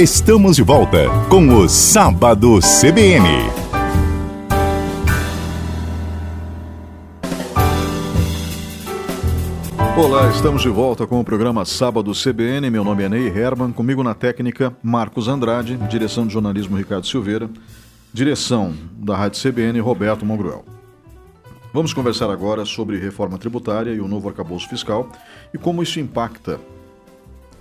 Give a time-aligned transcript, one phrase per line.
[0.00, 3.28] Estamos de volta com o Sábado CBN.
[9.98, 12.70] Olá, estamos de volta com o programa Sábado CBN.
[12.70, 17.50] Meu nome é Ney Herman, comigo na técnica Marcos Andrade, direção de jornalismo Ricardo Silveira,
[18.10, 20.64] direção da Rádio CBN Roberto Mongruel.
[21.74, 25.10] Vamos conversar agora sobre reforma tributária e o novo arcabouço fiscal
[25.52, 26.58] e como isso impacta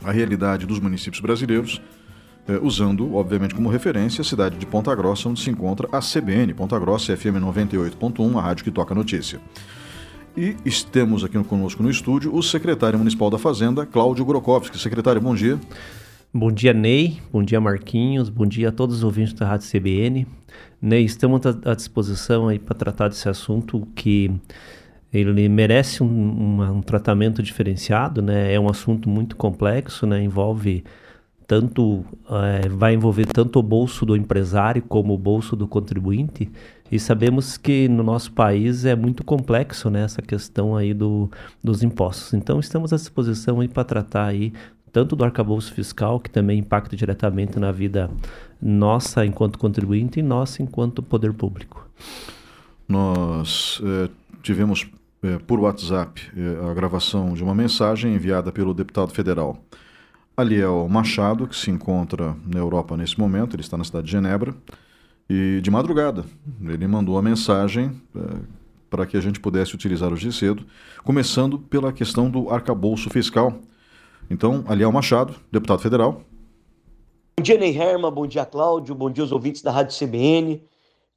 [0.01, 1.81] a realidade dos municípios brasileiros
[2.57, 6.79] usando, obviamente, como referência a cidade de Ponta Grossa, onde se encontra a CBN, Ponta
[6.79, 9.39] Grossa FM 98.1, a rádio que toca notícia.
[10.35, 10.55] E
[10.91, 14.77] temos aqui conosco no estúdio o secretário municipal da Fazenda, Cláudio Grokowski.
[14.77, 15.59] Secretário, bom dia.
[16.33, 17.19] Bom dia, Ney.
[17.31, 18.29] Bom dia, Marquinhos.
[18.29, 20.27] Bom dia a todos os ouvintes da Rádio CBN.
[20.81, 24.31] Ney, estamos à disposição aí para tratar desse assunto que
[25.11, 28.53] ele merece um, um, um, tratamento diferenciado, né?
[28.53, 30.23] É um assunto muito complexo, né?
[30.23, 30.83] Envolve
[31.49, 36.47] tanto é, vai envolver tanto o bolso do empresário como o bolso do contribuinte
[36.91, 41.27] e sabemos que no nosso país é muito complexo né, essa questão aí do,
[41.63, 42.35] dos impostos.
[42.35, 44.53] Então estamos à disposição para tratar aí
[44.91, 48.11] tanto do arcabouço fiscal que também impacta diretamente na vida
[48.61, 51.89] nossa enquanto contribuinte e nossa enquanto poder público.
[52.87, 54.09] Nós é,
[54.43, 54.87] tivemos
[55.23, 56.21] é, por WhatsApp
[56.69, 59.59] a gravação de uma mensagem enviada pelo deputado federal
[60.39, 64.55] Aliel Machado, que se encontra na Europa nesse momento, ele está na cidade de Genebra,
[65.29, 66.23] e de madrugada
[66.61, 68.19] ele mandou a mensagem é,
[68.89, 70.65] para que a gente pudesse utilizar hoje cedo,
[71.03, 73.53] começando pela questão do arcabouço fiscal.
[74.29, 76.21] Então, Aliel Machado, deputado federal.
[77.37, 80.63] Bom dia, Ney Herman, bom dia, Cláudio, bom dia aos ouvintes da Rádio CBN.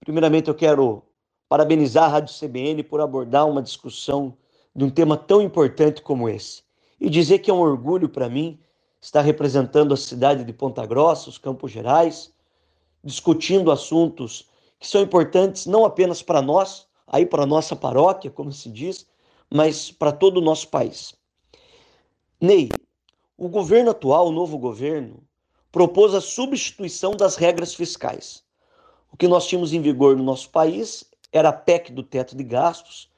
[0.01, 1.01] Primeiramente, eu quero
[1.49, 4.35] parabenizar a Rádio CBN por abordar uma discussão
[4.75, 6.65] de um tema tão importante como esse.
[7.01, 8.59] E dizer que é um orgulho para mim
[9.03, 12.33] está representando a cidade de Ponta Grossa, os Campos Gerais,
[13.03, 18.53] discutindo assuntos que são importantes não apenas para nós, aí para a nossa paróquia, como
[18.53, 19.05] se diz,
[19.51, 21.15] mas para todo o nosso país.
[22.41, 22.69] Ney,
[23.37, 25.23] o governo atual, o novo governo,
[25.73, 28.45] propôs a substituição das regras fiscais.
[29.13, 32.45] O que nós tínhamos em vigor no nosso país era a PEC do teto de
[32.45, 33.11] gastos,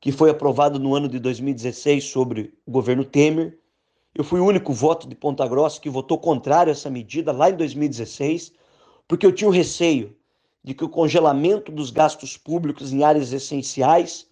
[0.00, 3.58] que foi aprovada no ano de 2016 sobre o governo Temer,
[4.14, 7.50] eu fui o único voto de Ponta Grossa que votou contrário a essa medida lá
[7.50, 8.52] em 2016,
[9.06, 10.16] porque eu tinha o receio
[10.62, 14.26] de que o congelamento dos gastos públicos em áreas essenciais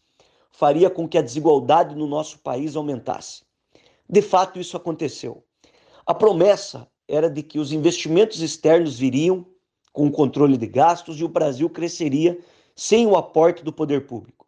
[0.50, 3.42] faria com que a desigualdade no nosso país aumentasse.
[4.09, 5.44] De fato, isso aconteceu.
[6.04, 9.47] A promessa era de que os investimentos externos viriam
[9.93, 12.38] com o controle de gastos e o Brasil cresceria
[12.75, 14.47] sem o aporte do poder público.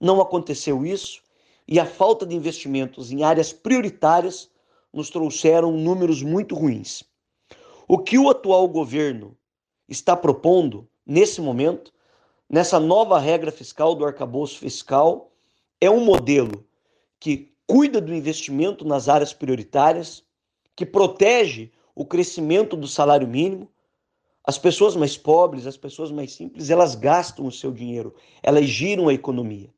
[0.00, 1.22] Não aconteceu isso
[1.66, 4.49] e a falta de investimentos em áreas prioritárias
[4.92, 7.02] nos trouxeram números muito ruins.
[7.88, 9.36] O que o atual governo
[9.88, 11.92] está propondo nesse momento,
[12.48, 15.32] nessa nova regra fiscal do arcabouço fiscal,
[15.80, 16.64] é um modelo
[17.18, 20.24] que cuida do investimento nas áreas prioritárias,
[20.74, 23.70] que protege o crescimento do salário mínimo.
[24.44, 29.08] As pessoas mais pobres, as pessoas mais simples, elas gastam o seu dinheiro, elas giram
[29.08, 29.72] a economia.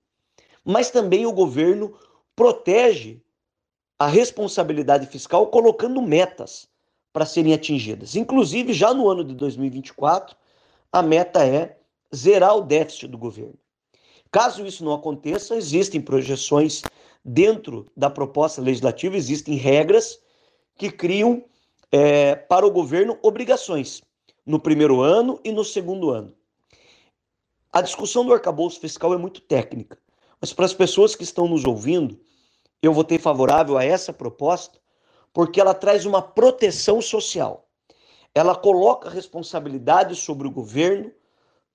[0.64, 1.94] Mas também o governo
[2.36, 3.20] protege
[4.02, 6.66] a responsabilidade fiscal colocando metas
[7.12, 8.16] para serem atingidas.
[8.16, 10.36] Inclusive, já no ano de 2024,
[10.90, 11.78] a meta é
[12.12, 13.54] zerar o déficit do governo.
[14.28, 16.82] Caso isso não aconteça, existem projeções
[17.24, 20.18] dentro da proposta legislativa, existem regras
[20.76, 21.44] que criam
[21.92, 24.02] é, para o governo obrigações
[24.44, 26.34] no primeiro ano e no segundo ano.
[27.72, 29.96] A discussão do arcabouço fiscal é muito técnica,
[30.40, 32.18] mas para as pessoas que estão nos ouvindo,
[32.82, 34.78] eu votei favorável a essa proposta
[35.32, 37.66] porque ela traz uma proteção social.
[38.34, 41.10] Ela coloca responsabilidade sobre o governo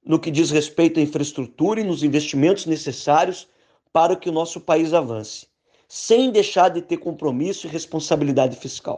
[0.06, 3.48] no que diz respeito à infraestrutura e nos investimentos necessários
[3.92, 5.48] para que o nosso país avance,
[5.88, 8.98] sem deixar de ter compromisso e responsabilidade fiscal.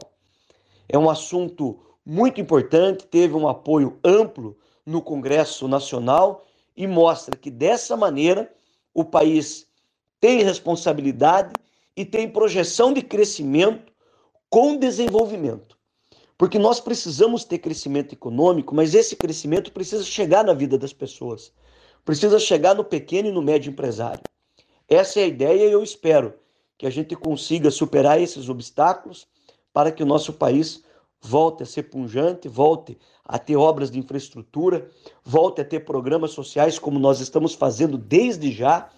[0.87, 6.45] É um assunto muito importante, teve um apoio amplo no Congresso Nacional
[6.75, 8.51] e mostra que dessa maneira
[8.93, 9.67] o país
[10.19, 11.53] tem responsabilidade
[11.95, 13.91] e tem projeção de crescimento
[14.49, 15.77] com desenvolvimento.
[16.37, 21.51] Porque nós precisamos ter crescimento econômico, mas esse crescimento precisa chegar na vida das pessoas,
[22.05, 24.23] precisa chegar no pequeno e no médio empresário.
[24.87, 26.33] Essa é a ideia e eu espero
[26.77, 29.27] que a gente consiga superar esses obstáculos
[29.73, 30.81] para que o nosso país
[31.21, 34.89] volte a ser punjante, volte a ter obras de infraestrutura,
[35.23, 38.89] volte a ter programas sociais como nós estamos fazendo desde já,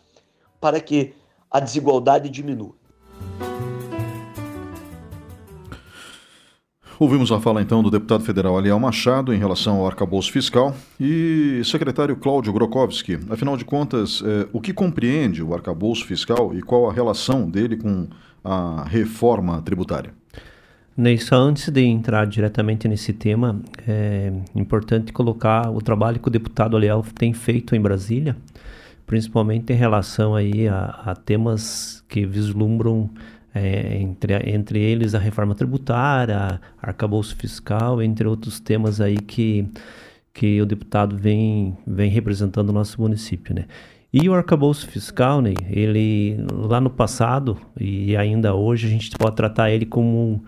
[0.59, 1.13] para que
[1.49, 2.75] a desigualdade diminua.
[7.01, 11.59] Ouvimos a fala então do deputado federal Aliel Machado em relação ao arcabouço fiscal e
[11.65, 13.17] secretário Cláudio Grokowski.
[13.27, 17.75] Afinal de contas, é, o que compreende o arcabouço fiscal e qual a relação dele
[17.75, 18.05] com
[18.43, 20.13] a reforma tributária?
[20.95, 26.31] Ney, só antes de entrar diretamente nesse tema, é importante colocar o trabalho que o
[26.31, 28.37] deputado Aliel tem feito em Brasília,
[29.07, 33.09] principalmente em relação aí a, a temas que vislumbram
[33.53, 39.67] é, entre, entre eles a reforma tributária, arcabouço fiscal, entre outros temas aí que,
[40.33, 43.65] que o deputado vem, vem representando o nosso município, né?
[44.13, 49.37] E o arcabouço fiscal, né, ele lá no passado e ainda hoje a gente pode
[49.37, 50.41] tratar ele como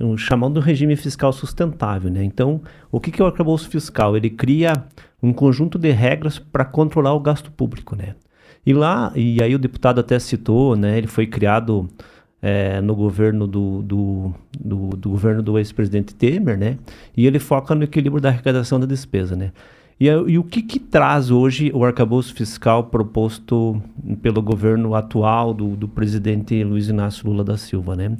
[0.00, 2.24] um, um chamado regime fiscal sustentável, né?
[2.24, 2.60] Então,
[2.90, 4.16] o que, que é o arcabouço fiscal?
[4.16, 4.72] Ele cria
[5.22, 8.16] um conjunto de regras para controlar o gasto público, né?
[8.66, 10.98] E lá, e aí o deputado até citou, né?
[10.98, 11.88] Ele foi criado
[12.40, 16.78] é, no governo do, do, do, do governo do ex-presidente Temer, né?
[17.16, 19.52] E ele foca no equilíbrio da arrecadação da despesa, né?
[20.00, 23.82] E, e o que, que, traz hoje o arcabouço fiscal proposto
[24.22, 28.16] pelo governo atual do, do presidente Luiz Inácio Lula da Silva, né?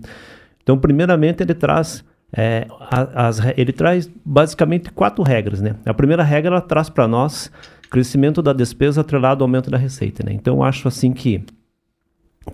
[0.62, 5.76] Então, primeiramente, ele traz é, as, ele traz basicamente quatro regras, né?
[5.86, 7.50] A primeira regra ela traz para nós
[7.88, 10.32] crescimento da despesa atrelado ao aumento da receita, né?
[10.32, 11.42] Então, acho assim que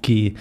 [0.03, 0.35] que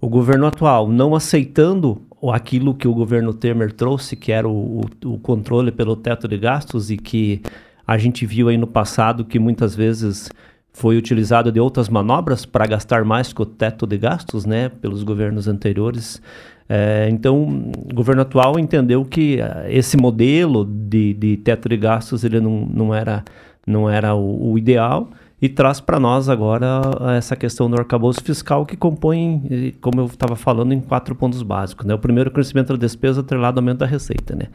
[0.00, 2.00] o governo atual não aceitando
[2.32, 6.36] aquilo que o governo Temer trouxe, que era o, o, o, controle pelo teto de
[6.36, 7.40] gastos e que
[7.86, 10.30] a gente viu aí no passado que muitas vezes
[10.72, 15.02] foi utilizado de outras manobras para gastar mais que o teto de gastos, né, pelos
[15.02, 16.22] governos anteriores.
[16.68, 22.22] É, então, o governo atual entendeu que uh, esse modelo de, de teto de gastos
[22.22, 23.24] ele não, não era,
[23.66, 25.10] não era o, o ideal
[25.40, 26.82] e traz para nós agora
[27.16, 31.86] essa questão do arcabouço fiscal que compõe, como eu estava falando, em quatro pontos básicos.
[31.86, 31.94] Né?
[31.94, 34.36] O primeiro, crescimento da despesa atrelado ao aumento da receita.
[34.36, 34.46] Né?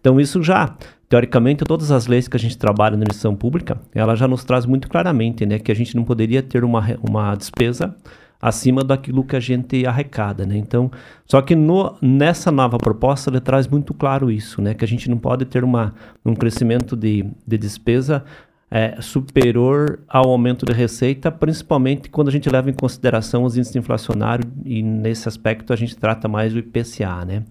[0.00, 0.74] Então isso já,
[1.08, 4.64] teoricamente, todas as leis que a gente trabalha na administração pública, ela já nos traz
[4.64, 7.94] muito claramente né, que a gente não poderia ter uma, uma despesa
[8.40, 10.56] acima daquilo que a gente arrecada, né?
[10.56, 10.90] Então,
[11.26, 14.72] só que no, nessa nova proposta ele traz muito claro isso, né?
[14.72, 15.92] Que a gente não pode ter uma,
[16.24, 18.24] um crescimento de, de despesa
[18.70, 23.74] é, superior ao aumento de receita, principalmente quando a gente leva em consideração os índices
[23.74, 27.42] inflacionários e nesse aspecto a gente trata mais do IPCA, né?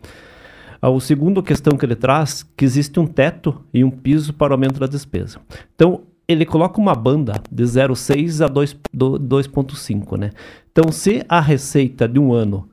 [0.81, 4.53] A segunda questão que ele traz, que existe um teto e um piso para o
[4.53, 5.41] aumento da despesa.
[5.75, 10.29] Então, ele coloca uma banda de 0,6 a 2,5, né?
[10.71, 12.69] Então, se a receita de um ano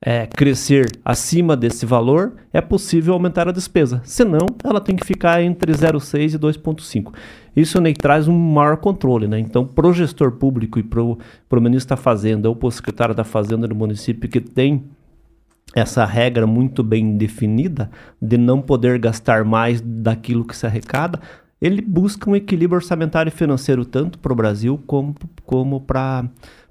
[0.00, 4.00] é, crescer acima desse valor, é possível aumentar a despesa.
[4.04, 7.12] Senão, ela tem que ficar entre 0,6 e 2,5.
[7.56, 9.26] Isso né, traz um maior controle.
[9.26, 9.38] Né?
[9.38, 11.18] Então, para o gestor público e para o
[11.60, 14.84] ministro da Fazenda ou para o secretário da Fazenda do município que tem
[15.74, 21.20] essa regra muito bem definida de não poder gastar mais daquilo que se arrecada,
[21.60, 25.14] ele busca um equilíbrio orçamentário e financeiro tanto para o Brasil como,
[25.44, 26.24] como para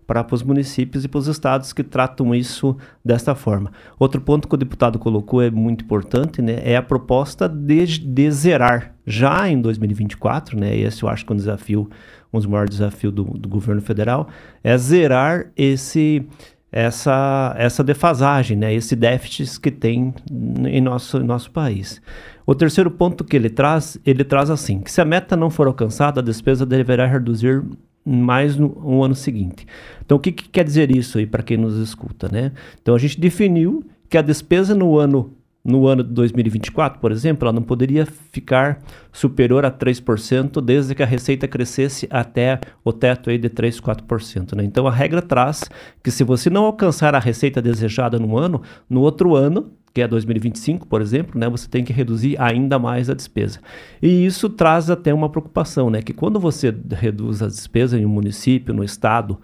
[0.05, 3.71] para os municípios e para os estados que tratam isso desta forma.
[3.97, 8.31] Outro ponto que o deputado colocou é muito importante, né, é a proposta de, de
[8.31, 11.89] zerar já em 2024, né, esse eu acho que é um desafio,
[12.33, 14.27] um dos maiores desafios do, do governo federal,
[14.63, 16.27] é zerar esse
[16.71, 22.01] essa, essa defasagem, né, esse déficit que tem em nosso, em nosso país.
[22.45, 25.67] O terceiro ponto que ele traz, ele traz assim, que se a meta não for
[25.67, 27.63] alcançada, a despesa deverá reduzir
[28.05, 29.65] mais no, no ano seguinte.
[30.05, 32.51] Então, o que, que quer dizer isso aí para quem nos escuta, né?
[32.81, 35.33] Então, a gente definiu que a despesa no ano
[35.65, 41.01] no ano de 2024, por exemplo, ela não poderia ficar superior a 3%, desde que
[41.01, 44.55] a receita crescesse até o teto aí de 3, 4%.
[44.55, 44.63] Né?
[44.63, 45.63] Então a regra traz
[46.03, 50.07] que se você não alcançar a receita desejada no ano, no outro ano que é
[50.09, 53.61] 2025, por exemplo, né, você tem que reduzir ainda mais a despesa.
[54.01, 58.09] E isso traz até uma preocupação, né, que quando você reduz a despesa em um
[58.09, 59.37] município, no estado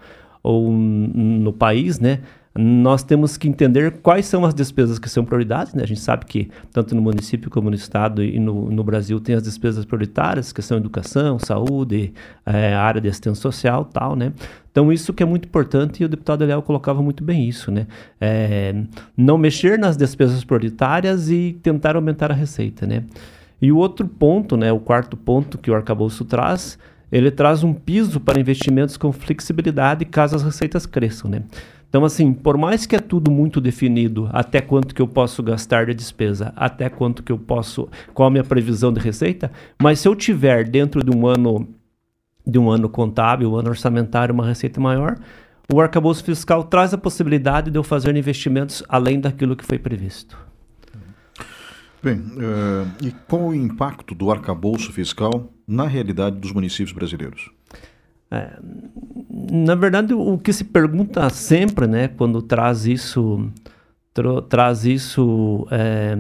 [0.44, 2.20] ou no país, né,
[2.54, 5.74] nós temos que entender quais são as despesas que são prioridades.
[5.74, 5.84] Né?
[5.84, 9.36] A gente sabe que, tanto no município como no estado e no, no Brasil, tem
[9.36, 12.14] as despesas prioritárias, que são educação, saúde,
[12.46, 14.34] é, área de assistência social tal, né?
[14.70, 17.88] Então, isso que é muito importante e o deputado Eliel colocava muito bem isso, né?
[18.20, 18.74] É,
[19.16, 23.04] não mexer nas despesas prioritárias e tentar aumentar a receita, né?
[23.62, 26.80] E o outro ponto, né, o quarto ponto que o arcabouço traz,
[27.12, 31.44] ele traz um piso para investimentos com flexibilidade caso as receitas cresçam, né?
[31.92, 35.88] Então, assim, por mais que é tudo muito definido, até quanto que eu posso gastar
[35.88, 40.08] de despesa, até quanto que eu posso, qual a minha previsão de receita, mas se
[40.08, 41.68] eu tiver dentro de um ano
[42.48, 45.20] de um ano contábil, um ano orçamentário, uma receita maior,
[45.72, 50.38] o arcabouço fiscal traz a possibilidade de eu fazer investimentos além daquilo que foi previsto.
[52.02, 57.52] Bem, uh, e qual o impacto do arcabouço fiscal na realidade dos municípios brasileiros?
[58.32, 58.58] É,
[59.52, 63.50] na verdade, o que se pergunta sempre, né, quando traz isso,
[64.14, 66.16] tra traz isso é,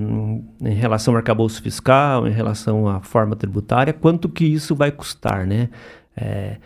[0.61, 5.47] em relação ao arcabouço fiscal, em relação à forma tributária, quanto que isso vai custar,
[5.47, 5.69] né?
[6.15, 6.57] É,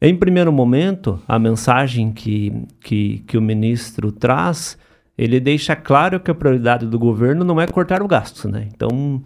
[0.00, 4.76] em primeiro momento, a mensagem que, que, que o ministro traz
[5.16, 8.66] ele deixa claro que a prioridade do governo não é cortar o gasto, né?
[8.74, 9.22] Então,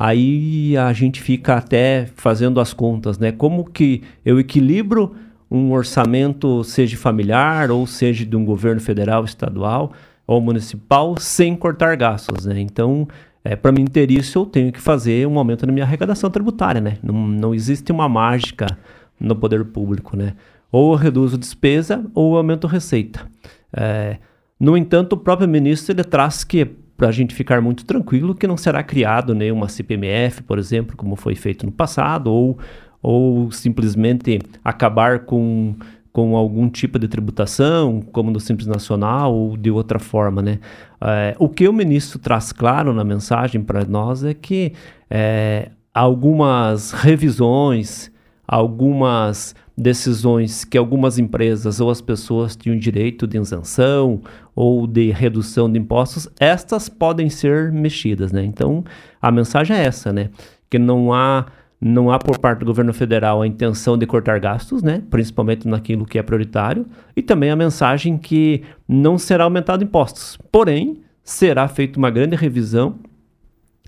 [0.00, 3.30] aí a gente fica até fazendo as contas, né?
[3.30, 5.14] Como que eu equilibro
[5.50, 9.92] um orçamento, seja familiar ou seja de um governo federal, estadual
[10.26, 12.58] ou municipal, sem cortar gastos, né?
[12.60, 13.06] Então,
[13.44, 16.80] é, para mim ter isso, eu tenho que fazer um aumento na minha arrecadação tributária,
[16.80, 16.96] né?
[17.02, 18.78] Não, não existe uma mágica
[19.18, 20.32] no poder público, né?
[20.72, 23.26] Ou eu reduzo despesa ou eu aumento receita.
[23.70, 24.16] É,
[24.58, 28.46] no entanto, o próprio ministro ele traz que para a gente ficar muito tranquilo que
[28.46, 32.58] não será criado nenhuma né, CPMF, por exemplo, como foi feito no passado, ou,
[33.02, 35.74] ou simplesmente acabar com,
[36.12, 40.42] com algum tipo de tributação, como no Simples Nacional, ou de outra forma.
[40.42, 40.58] Né?
[41.00, 44.74] É, o que o ministro traz claro na mensagem para nós é que
[45.08, 48.12] é, algumas revisões,
[48.46, 54.20] algumas decisões que algumas empresas ou as pessoas tinham direito de isenção
[54.54, 58.44] ou de redução de impostos, estas podem ser mexidas, né?
[58.44, 58.84] Então,
[59.22, 60.28] a mensagem é essa, né?
[60.68, 61.46] Que não há
[61.82, 65.02] não há por parte do governo federal a intenção de cortar gastos, né?
[65.08, 66.84] Principalmente naquilo que é prioritário,
[67.16, 70.36] e também a mensagem que não será aumentado impostos.
[70.52, 72.98] Porém, será feita uma grande revisão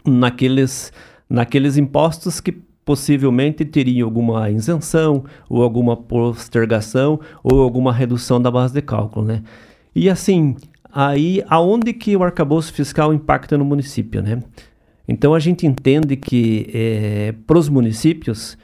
[0.06, 0.90] naqueles
[1.28, 8.74] naqueles impostos que possivelmente teriam alguma isenção ou alguma postergação ou alguma redução da base
[8.74, 9.42] de cálculo, né?
[9.94, 10.56] E assim,
[10.92, 14.42] aí aonde que o arcabouço fiscal impacta no município, né?
[15.06, 18.56] Então a gente entende que é, para os municípios,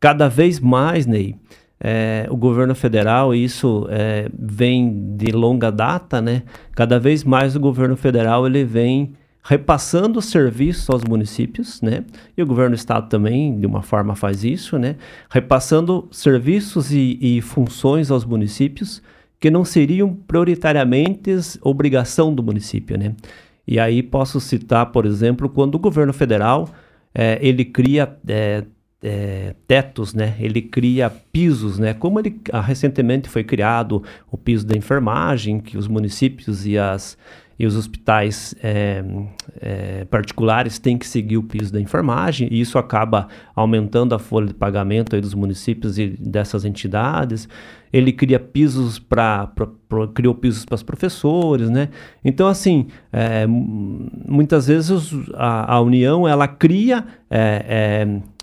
[0.00, 1.34] cada vez mais, Ney,
[1.80, 6.44] é, o governo federal, e isso é, vem de longa data, né?
[6.72, 12.04] Cada vez mais o governo federal ele vem repassando serviços aos municípios, né?
[12.36, 14.96] E o governo do estado também, de uma forma, faz isso, né?
[15.28, 19.02] Repassando serviços e, e funções aos municípios
[19.40, 23.16] que não seriam prioritariamente obrigação do município, né?
[23.66, 26.68] E aí posso citar, por exemplo, quando o governo federal
[27.12, 28.64] é, ele cria é,
[29.02, 30.36] é, tetos, né?
[30.38, 31.92] Ele cria pisos, né?
[31.92, 37.18] Como ele ah, recentemente foi criado o piso da enfermagem, que os municípios e as
[37.62, 39.04] e os hospitais é,
[39.60, 44.48] é, particulares têm que seguir o piso da enfermagem, e isso acaba aumentando a folha
[44.48, 47.48] de pagamento dos municípios e dessas entidades.
[47.92, 49.48] Ele cria pisos para
[50.12, 51.90] criou pisos para os professores, né?
[52.24, 57.06] Então assim, é, muitas vezes a, a, União ela cria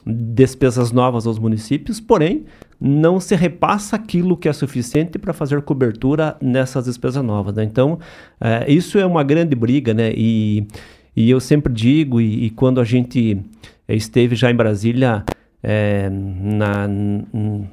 [0.07, 2.45] despesas novas aos municípios, porém
[2.79, 7.55] não se repassa aquilo que é suficiente para fazer cobertura nessas despesas novas.
[7.55, 7.63] Né?
[7.63, 7.99] Então,
[8.39, 10.13] é, isso é uma grande briga, né?
[10.15, 10.65] E,
[11.15, 13.41] e eu sempre digo, e, e quando a gente
[13.87, 15.25] esteve já em Brasília
[15.61, 16.87] é, na,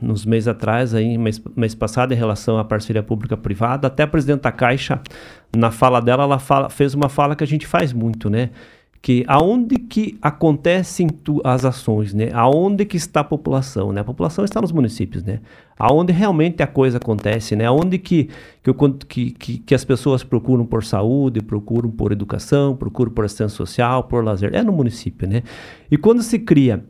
[0.00, 4.42] nos meses atrás, aí, mês, mês passado, em relação à parceria pública-privada, até a presidente
[4.42, 5.00] da Caixa,
[5.56, 8.50] na fala dela, ela fala, fez uma fala que a gente faz muito, né?
[9.00, 12.30] Que aonde que acontecem tu, as ações, né?
[12.32, 14.00] Aonde que está a população, né?
[14.00, 15.40] A população está nos municípios, né?
[15.78, 17.66] Aonde realmente a coisa acontece, né?
[17.66, 18.28] Aonde que,
[19.08, 24.04] que, que, que as pessoas procuram por saúde, procuram por educação, procuram por assistência social,
[24.04, 25.42] por lazer, é no município, né?
[25.90, 26.84] E quando se cria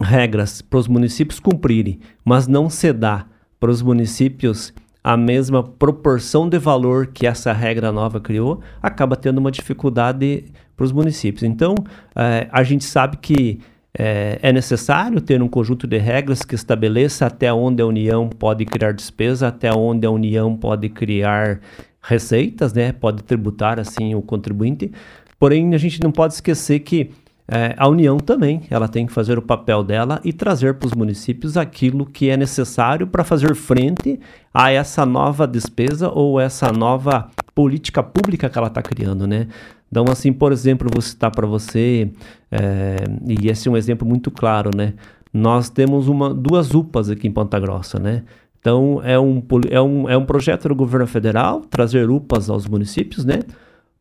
[0.00, 3.26] regras para os municípios cumprirem, mas não se dá
[3.58, 9.38] para os municípios a mesma proporção de valor que essa regra nova criou, acaba tendo
[9.38, 11.42] uma dificuldade para os municípios.
[11.42, 11.74] Então,
[12.14, 13.60] é, a gente sabe que
[13.98, 18.64] é, é, necessário ter um conjunto de regras que estabeleça até onde a União pode
[18.64, 21.60] criar despesa, até onde a União pode criar
[22.00, 22.92] receitas, né?
[22.92, 24.92] pode tributar assim o contribuinte.
[25.38, 27.10] Porém, a gente não pode esquecer que
[27.50, 30.92] é, a União também ela tem que fazer o papel dela e trazer para os
[30.92, 34.20] municípios aquilo que é necessário para fazer frente
[34.52, 39.48] a essa nova despesa ou essa nova política pública que ela está criando, né?
[39.90, 42.10] Então, assim, por exemplo, vou citar para você,
[42.52, 44.92] é, e esse é um exemplo muito claro, né?
[45.32, 48.24] Nós temos uma, duas UPAs aqui em Ponta Grossa, né?
[48.60, 53.24] Então, é um, é, um, é um projeto do governo federal trazer UPAs aos municípios,
[53.24, 53.40] né?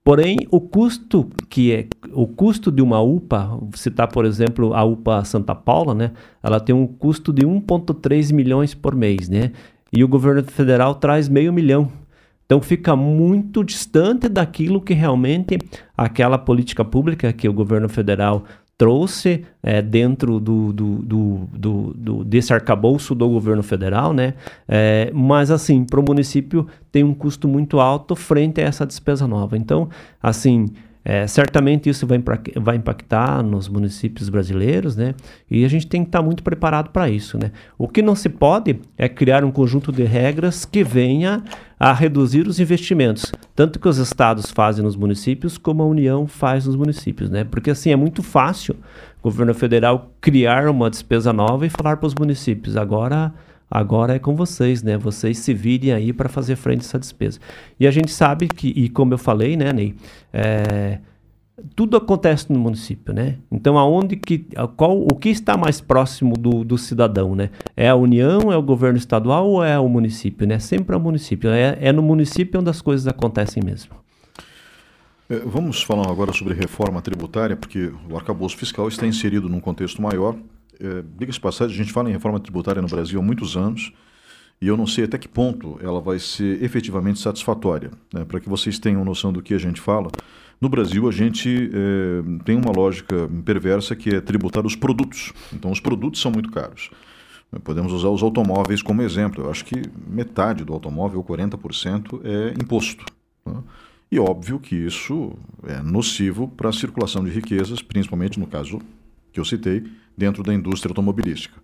[0.07, 5.25] Porém, o custo que é o custo de uma UPA, citar por exemplo a UPA
[5.25, 6.11] Santa Paula, né?
[6.41, 9.51] Ela tem um custo de 1,3 milhões por mês, né?
[9.91, 11.91] E o governo federal traz meio milhão
[12.45, 15.57] Então fica muito distante daquilo que realmente
[15.97, 18.45] aquela política pública que o governo federal
[18.77, 24.35] trouxe é, dentro do, do, do, do, desse arcabouço do governo federal, né?
[24.67, 29.27] É, mas assim, para o município tem um custo muito alto frente a essa despesa
[29.27, 29.57] nova.
[29.57, 29.89] Então,
[30.21, 30.67] assim,
[31.09, 32.21] é, certamente isso vai,
[32.57, 35.15] vai impactar nos municípios brasileiros, né?
[35.49, 37.53] E a gente tem que estar muito preparado para isso, né?
[37.77, 41.41] O que não se pode é criar um conjunto de regras que venha
[41.79, 46.65] a reduzir os investimentos, tanto que os estados fazem nos municípios, como a União faz
[46.65, 47.43] nos municípios, né?
[47.43, 48.75] Porque assim é muito fácil
[49.19, 53.33] o governo federal criar uma despesa nova e falar para os municípios agora
[53.69, 54.97] Agora é com vocês, né?
[54.97, 57.39] Vocês se virem aí para fazer frente a essa despesa.
[57.77, 59.93] E a gente sabe que, e como eu falei, né, Ney,
[60.31, 60.99] é,
[61.75, 63.37] tudo acontece no município, né?
[63.51, 67.49] Então, aonde que, qual, o que está mais próximo do, do cidadão, né?
[67.75, 70.59] É a União, é o governo estadual ou é o município, né?
[70.59, 71.49] Sempre é o município.
[71.49, 73.93] É, é no município onde as coisas acontecem mesmo.
[75.29, 80.01] É, vamos falar agora sobre reforma tributária, porque o arcabouço fiscal está inserido num contexto
[80.01, 80.35] maior
[80.79, 83.91] é, diga-se passagem, a gente fala em reforma tributária no Brasil há muitos anos
[84.61, 87.91] e eu não sei até que ponto ela vai ser efetivamente satisfatória.
[88.13, 88.25] Né?
[88.25, 90.09] Para que vocês tenham noção do que a gente fala,
[90.59, 95.31] no Brasil a gente é, tem uma lógica perversa que é tributar os produtos.
[95.53, 96.89] Então os produtos são muito caros.
[97.63, 99.45] Podemos usar os automóveis como exemplo.
[99.45, 103.05] Eu acho que metade do automóvel, 40%, é imposto.
[103.45, 103.61] Né?
[104.11, 108.81] E óbvio que isso é nocivo para a circulação de riquezas, principalmente no caso
[109.31, 109.83] que eu citei,
[110.17, 111.55] dentro da indústria automobilística.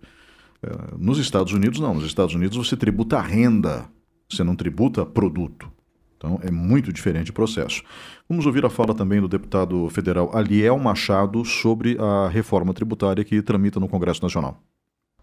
[0.64, 1.94] É, nos Estados Unidos, não.
[1.94, 3.88] Nos Estados Unidos você tributa renda,
[4.28, 5.70] você não tributa produto.
[6.16, 7.82] Então é muito diferente o processo.
[8.28, 13.42] Vamos ouvir a fala também do deputado federal Aliel Machado sobre a reforma tributária que
[13.42, 14.56] tramita no Congresso Nacional.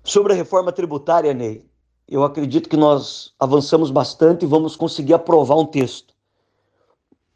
[0.03, 1.65] Sobre a reforma tributária, Ney,
[2.07, 6.13] eu acredito que nós avançamos bastante e vamos conseguir aprovar um texto.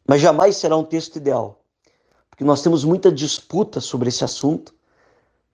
[0.08, 1.64] Mas jamais será um texto ideal,
[2.30, 4.76] porque nós temos muita disputa sobre esse assunto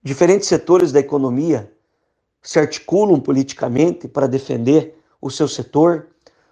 [0.03, 1.71] Diferentes setores da economia
[2.41, 6.07] se articulam politicamente para defender o seu setor.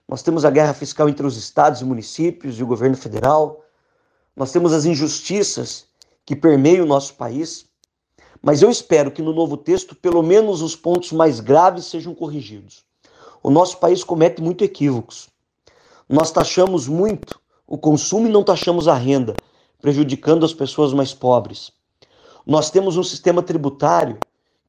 [0.08, 3.64] Nós temos a guerra fiscal entre os estados e municípios e o governo federal.
[4.36, 5.88] Nós temos as injustiças
[6.26, 7.66] que permeiam o nosso país.
[8.42, 12.86] Mas eu espero que no novo texto, pelo menos os pontos mais graves sejam corrigidos.
[13.42, 15.30] O nosso país comete muito equívocos.
[16.08, 19.36] Nós taxamos muito o consumo e não taxamos a renda,
[19.82, 21.72] prejudicando as pessoas mais pobres.
[22.46, 24.18] Nós temos um sistema tributário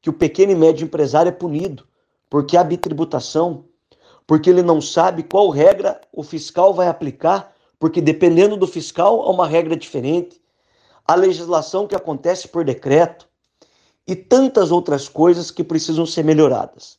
[0.00, 1.86] que o pequeno e médio empresário é punido,
[2.28, 3.64] porque há bitributação,
[4.26, 9.30] porque ele não sabe qual regra o fiscal vai aplicar, porque dependendo do fiscal há
[9.30, 10.40] uma regra diferente,
[11.06, 13.28] a legislação que acontece por decreto
[14.06, 16.98] e tantas outras coisas que precisam ser melhoradas.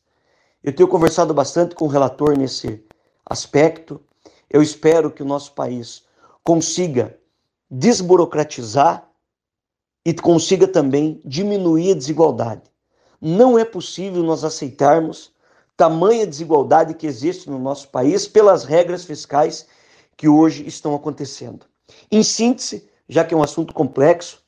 [0.64, 2.84] Eu tenho conversado bastante com o relator nesse
[3.26, 4.02] aspecto.
[4.50, 6.04] Eu espero que o nosso país
[6.44, 7.18] consiga
[7.70, 9.10] desburocratizar
[10.06, 12.71] e consiga também diminuir a desigualdade.
[13.22, 15.32] Não é possível nós aceitarmos
[15.78, 19.68] tamanha desigualdade que existe no nosso país pelas regras fiscais
[20.18, 21.66] que hoje estão acontecendo.
[22.12, 24.42] Em síntese, já que é um assunto complexo,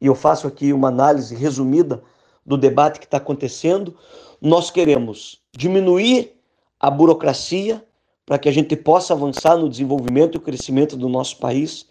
[0.00, 2.02] e eu faço aqui uma análise resumida
[2.44, 3.96] do debate que está acontecendo,
[4.40, 6.36] nós queremos diminuir
[6.78, 7.84] a burocracia
[8.24, 11.86] para que a gente possa avançar no desenvolvimento e crescimento do nosso país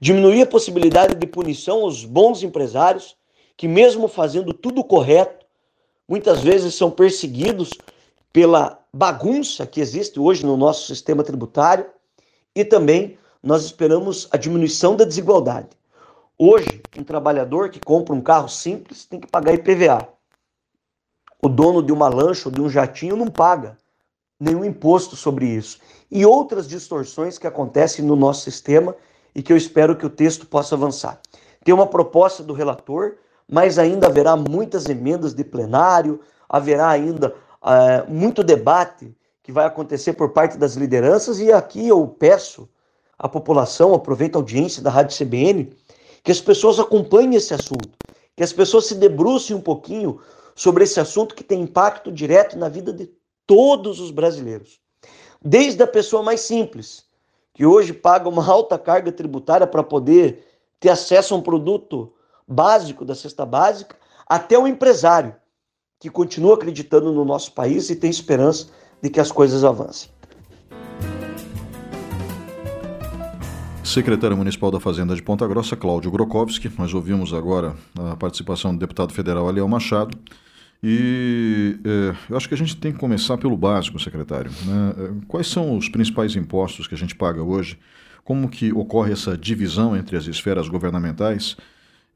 [0.00, 3.14] diminuir a possibilidade de punição aos bons empresários
[3.56, 5.41] que, mesmo fazendo tudo correto,
[6.12, 7.70] muitas vezes são perseguidos
[8.30, 11.86] pela bagunça que existe hoje no nosso sistema tributário
[12.54, 15.70] e também nós esperamos a diminuição da desigualdade.
[16.36, 20.06] Hoje, um trabalhador que compra um carro simples tem que pagar IPVA.
[21.42, 23.78] O dono de uma lancha ou de um jatinho não paga
[24.38, 25.78] nenhum imposto sobre isso.
[26.10, 28.94] E outras distorções que acontecem no nosso sistema
[29.34, 31.18] e que eu espero que o texto possa avançar.
[31.64, 33.16] Tem uma proposta do relator,
[33.52, 40.14] mas ainda haverá muitas emendas de plenário, haverá ainda uh, muito debate que vai acontecer
[40.14, 42.66] por parte das lideranças, e aqui eu peço
[43.18, 45.70] à população, aproveito a audiência da Rádio CBN,
[46.24, 47.90] que as pessoas acompanhem esse assunto,
[48.34, 50.18] que as pessoas se debrucem um pouquinho
[50.54, 53.10] sobre esse assunto que tem impacto direto na vida de
[53.46, 54.80] todos os brasileiros.
[55.44, 57.04] Desde a pessoa mais simples,
[57.52, 60.42] que hoje paga uma alta carga tributária para poder
[60.80, 62.14] ter acesso a um produto
[62.46, 65.34] básico da cesta básica, até o empresário
[65.98, 68.68] que continua acreditando no nosso país e tem esperança
[69.00, 70.10] de que as coisas avancem.
[73.84, 76.70] Secretário Municipal da Fazenda de Ponta Grossa, Cláudio Grokowski.
[76.78, 80.16] Nós ouvimos agora a participação do deputado federal Aliel Machado.
[80.82, 84.50] E é, eu acho que a gente tem que começar pelo básico, secretário.
[84.64, 84.94] Né?
[84.96, 87.78] É, quais são os principais impostos que a gente paga hoje?
[88.24, 91.56] Como que ocorre essa divisão entre as esferas governamentais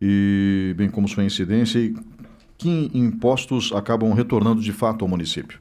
[0.00, 1.94] e bem como sua incidência e
[2.58, 5.60] que impostos acabam retornando de fato ao município?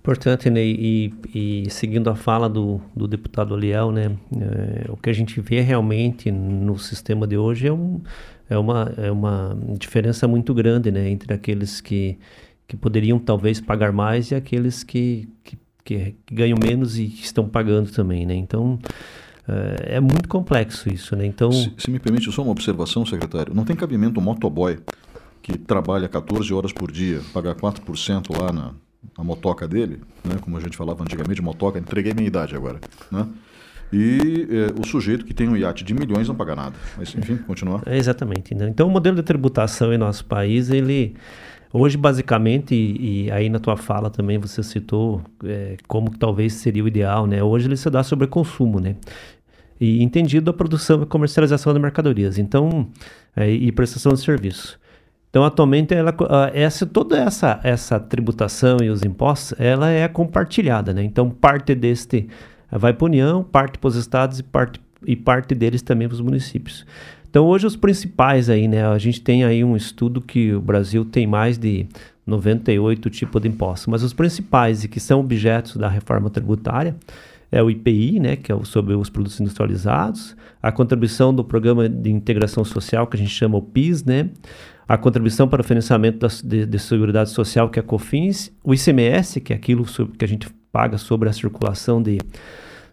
[0.00, 0.64] Importante, né?
[0.64, 4.16] E, e, seguindo a fala do, do deputado Aliel, né?
[4.40, 8.00] É, o que a gente vê realmente no sistema de hoje é, um,
[8.48, 11.10] é, uma, é uma diferença muito grande, né?
[11.10, 12.16] Entre aqueles que,
[12.66, 17.90] que poderiam talvez pagar mais e aqueles que, que, que, ganham menos e estão pagando
[17.90, 18.34] também, né?
[18.34, 18.78] Então,
[19.48, 21.24] é, é muito complexo isso, né?
[21.26, 21.50] Então...
[21.50, 23.54] Se, se me permite só uma observação, secretário.
[23.54, 24.78] Não tem cabimento um motoboy
[25.42, 28.72] que trabalha 14 horas por dia, pagar 4% lá na
[29.16, 32.80] a motoca dele, né, como a gente falava antigamente, motoca, entreguei minha idade agora,
[33.10, 33.26] né?
[33.92, 36.76] E é, o sujeito que tem um iate de milhões não paga nada.
[36.96, 37.82] Mas, enfim, continuar.
[37.86, 38.54] É exatamente.
[38.54, 38.68] Né?
[38.68, 41.14] Então, o modelo de tributação em nosso país, ele
[41.72, 46.52] hoje, basicamente, e, e aí na tua fala também você citou é, como que talvez
[46.54, 47.42] seria o ideal, né?
[47.42, 48.96] Hoje ele se dá sobre consumo, né?
[49.80, 52.38] E entendido a produção e comercialização de mercadorias.
[52.38, 52.88] Então,
[53.36, 54.78] é, e prestação de serviço.
[55.30, 56.14] Então, atualmente, ela,
[56.54, 61.02] essa, toda essa, essa tributação e os impostos, ela é compartilhada, né?
[61.02, 62.28] Então, parte deste
[62.70, 66.14] vai para a União, parte para os estados e parte, e parte deles também para
[66.14, 66.86] os municípios.
[67.30, 68.86] Então, hoje, os principais aí, né?
[68.86, 71.86] A gente tem aí um estudo que o Brasil tem mais de
[72.26, 76.96] 98 tipos de impostos, mas os principais e que são objetos da reforma tributária
[77.50, 82.10] é o IPI, né, que é sobre os produtos industrializados, a contribuição do Programa de
[82.10, 84.30] Integração Social, que a gente chama o PIS, né,
[84.88, 88.72] a contribuição para o financiamento da, de, de Seguridade Social, que é a COFINS, o
[88.72, 92.18] ICMS, que é aquilo sobre, que a gente paga sobre a circulação de,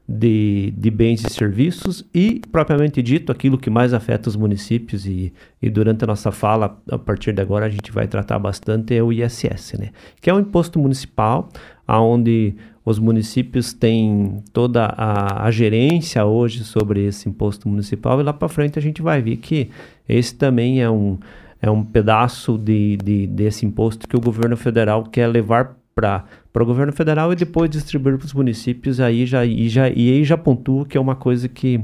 [0.07, 5.31] de, de, bens e serviços, e, propriamente dito, aquilo que mais afeta os municípios, e,
[5.61, 9.01] e durante a nossa fala, a partir de agora, a gente vai tratar bastante, é
[9.01, 9.91] o ISS, né?
[10.19, 11.47] que é um imposto municipal,
[11.87, 18.31] onde os municípios têm toda a, a, gerência hoje sobre esse imposto municipal, e lá
[18.31, 19.71] para frente a gente vai ver que
[20.07, 21.17] esse também é um
[21.61, 26.65] é um pedaço de, de, desse imposto que o governo federal quer levar para o
[26.65, 28.99] governo federal e depois distribuir para os municípios.
[28.99, 31.81] Aí já, e, já, e aí já pontua que é uma coisa que,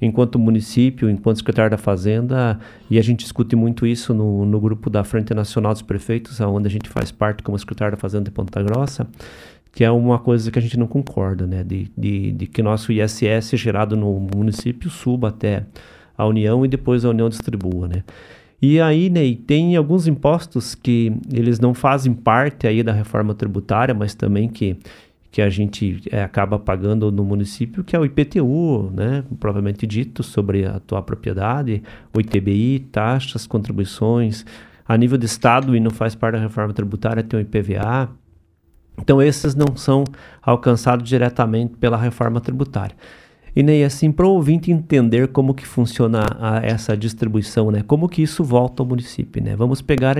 [0.00, 4.88] enquanto município, enquanto secretário da Fazenda, e a gente discute muito isso no, no grupo
[4.88, 8.30] da Frente Nacional dos Prefeitos, onde a gente faz parte como secretário da Fazenda de
[8.30, 9.08] Ponta Grossa,
[9.72, 11.62] que é uma coisa que a gente não concorda, né?
[11.62, 15.64] De, de, de que nosso ISS gerado no município suba até
[16.16, 18.02] a União e depois a União distribua, né?
[18.60, 23.94] E aí, Ney, tem alguns impostos que eles não fazem parte aí da reforma tributária,
[23.94, 24.76] mas também que,
[25.30, 30.24] que a gente é, acaba pagando no município, que é o IPTU, né, provavelmente dito,
[30.24, 34.44] sobre a tua propriedade, o ITBI, taxas, contribuições.
[34.88, 38.10] A nível de estado e não faz parte da reforma tributária, tem o IPVA.
[38.98, 40.04] Então, esses não são
[40.42, 42.96] alcançados diretamente pela reforma tributária.
[43.54, 47.82] E nem assim para o ouvinte entender como que funciona a, essa distribuição, né?
[47.86, 49.56] Como que isso volta ao município, né?
[49.56, 50.16] Vamos pegar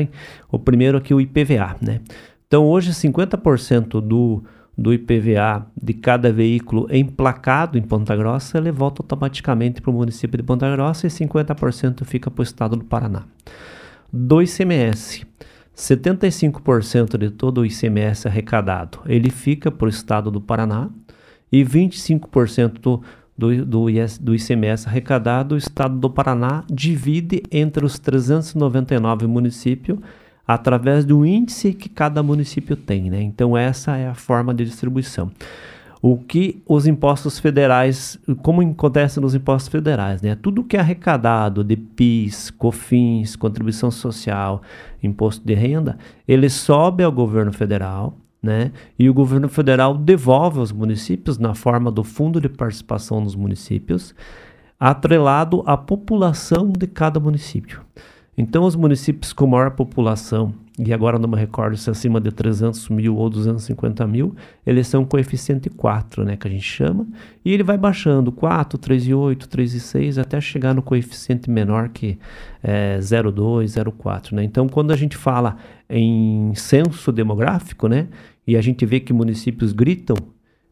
[0.50, 2.00] o primeiro aqui o IPVA, né?
[2.46, 4.42] Então hoje 50% do
[4.78, 10.38] do IPVA de cada veículo emplacado em Ponta Grossa, ele volta automaticamente para o município
[10.38, 13.24] de Ponta Grossa e 50% fica para o estado do Paraná.
[14.12, 15.26] Do ICMS,
[15.78, 20.90] 75% de todo o ICMS arrecadado, ele fica para o estado do Paraná
[21.52, 23.02] e 25% do,
[23.38, 23.88] do,
[24.20, 30.00] do, ICMS arrecadado, o estado do Paraná divide entre os 399 municípios
[30.44, 33.08] através do índice que cada município tem.
[33.08, 33.22] Né?
[33.22, 35.30] Então, essa é a forma de distribuição.
[36.00, 40.36] O que os impostos federais, como acontece nos impostos federais, né?
[40.36, 44.62] Tudo que é arrecadado de PIS, COFINS, contribuição social,
[45.02, 48.70] imposto de renda, ele sobe ao governo federal, né?
[48.96, 54.14] E o governo federal devolve aos municípios na forma do fundo de participação nos municípios,
[54.78, 57.80] atrelado à população de cada município.
[58.36, 62.88] Então, os municípios com maior população, e agora não me recordo se acima de 300
[62.88, 67.06] mil ou 250 mil, eles são coeficiente 4, né, que a gente chama,
[67.44, 72.18] e ele vai baixando 4, 3,8, 3,6, até chegar no coeficiente menor que
[72.62, 74.32] é 0,2, 0,4.
[74.32, 74.44] Né?
[74.44, 75.56] Então, quando a gente fala
[75.90, 78.06] em censo demográfico, né,
[78.46, 80.16] e a gente vê que municípios gritam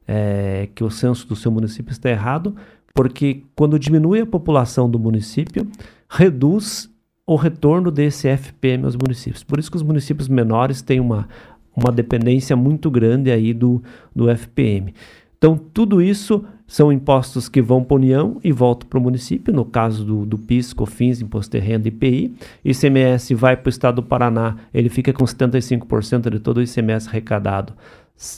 [0.07, 2.55] é, que o censo do seu município está errado,
[2.95, 5.67] porque quando diminui a população do município,
[6.09, 6.89] reduz
[7.27, 9.43] o retorno desse FPM aos municípios.
[9.43, 11.29] Por isso que os municípios menores têm uma,
[11.75, 13.83] uma dependência muito grande aí do,
[14.15, 14.95] do FPM.
[15.37, 19.53] Então, tudo isso são impostos que vão para a União e voltam para o município,
[19.53, 22.35] no caso do, do PIS, COFINS, Imposto de Renda e IPI.
[22.65, 27.09] ICMS vai para o estado do Paraná, ele fica com 75% de todo o ICMS
[27.09, 27.75] arrecadado,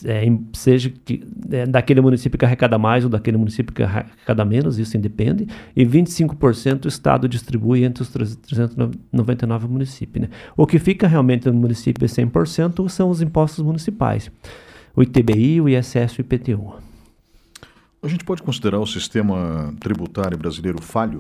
[0.05, 4.79] é, seja que, é, daquele município que arrecada mais ou daquele município que arrecada menos,
[4.79, 10.23] isso independe, e 25% o Estado distribui entre os 399 municípios.
[10.23, 10.31] Né?
[10.57, 14.31] O que fica realmente no município é 100% são os impostos municipais,
[14.97, 16.75] o ITBI, o ISS e o IPTU.
[18.03, 21.19] A gente pode considerar o sistema tributário brasileiro falho?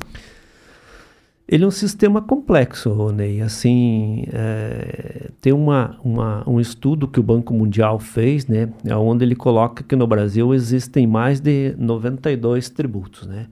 [1.49, 3.41] Ele é um sistema complexo, Ney.
[3.41, 9.35] Assim, é, tem uma, uma, um estudo que o Banco Mundial fez, né, onde ele
[9.35, 13.47] coloca que no Brasil existem mais de 92 tributos, né?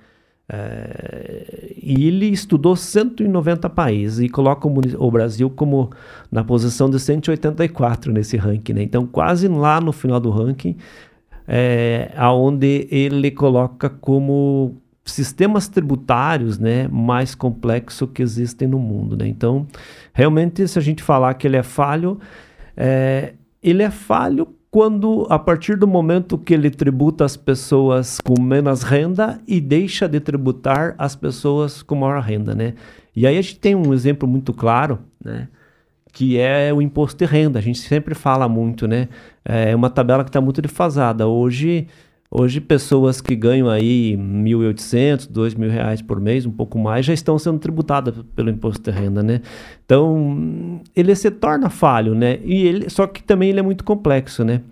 [0.48, 5.90] É, e ele estudou 190 países e coloca o, o, Brasil como
[6.30, 8.82] na posição de 184 nesse ranking, né?
[8.82, 10.76] Então, quase lá no final do ranking,
[11.48, 19.16] é, aonde ele coloca como sistemas tributários né, mais complexos que existem no mundo.
[19.16, 19.26] Né?
[19.26, 19.66] Então,
[20.12, 22.18] realmente, se a gente falar que ele é falho,
[22.76, 28.40] é, ele é falho quando, a partir do momento que ele tributa as pessoas com
[28.40, 32.54] menos renda e deixa de tributar as pessoas com maior renda.
[32.54, 32.74] Né?
[33.14, 35.48] E aí a gente tem um exemplo muito claro, né?
[36.12, 37.58] que é o imposto de renda.
[37.58, 39.08] A gente sempre fala muito, né?
[39.44, 41.26] É uma tabela que está muito defasada.
[41.26, 41.88] Hoje,
[42.30, 47.06] Hoje, pessoas que ganham aí R$ 1.800, R$ mil reais por mês, um pouco mais,
[47.06, 49.40] já estão sendo tributadas pelo imposto de renda, né?
[49.84, 52.38] Então, ele se torna falho, né?
[52.44, 54.62] E ele, só que também ele é muito complexo, né?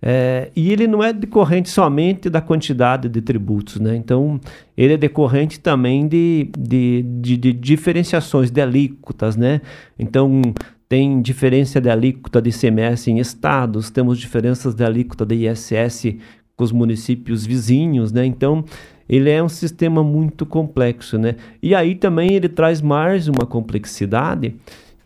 [0.00, 3.96] É, e ele não é decorrente somente da quantidade de tributos, né?
[3.96, 4.40] Então,
[4.76, 9.60] ele é decorrente também de, de, de, de diferenciações de alíquotas, né?
[9.98, 10.40] Então,
[10.88, 16.16] tem diferença de alíquota de ICMS em estados, temos diferenças de alíquota de ISS
[16.58, 18.26] com os municípios vizinhos, né?
[18.26, 18.64] Então,
[19.08, 21.36] ele é um sistema muito complexo, né?
[21.62, 24.56] E aí também ele traz mais uma complexidade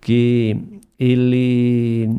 [0.01, 0.57] que
[0.99, 2.11] ele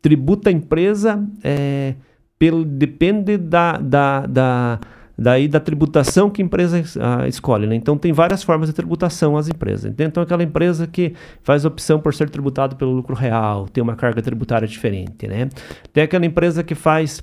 [0.00, 1.94] tributa a empresa é,
[2.38, 4.80] pelo, depende da, da, da,
[5.18, 7.66] daí da tributação que a empresa a, escolhe.
[7.66, 7.74] Né?
[7.74, 9.92] Então tem várias formas de tributação às empresas.
[9.98, 14.22] Então aquela empresa que faz opção por ser tributado pelo lucro real, tem uma carga
[14.22, 15.26] tributária diferente.
[15.26, 15.48] Né?
[15.92, 17.20] Tem aquela empresa que faz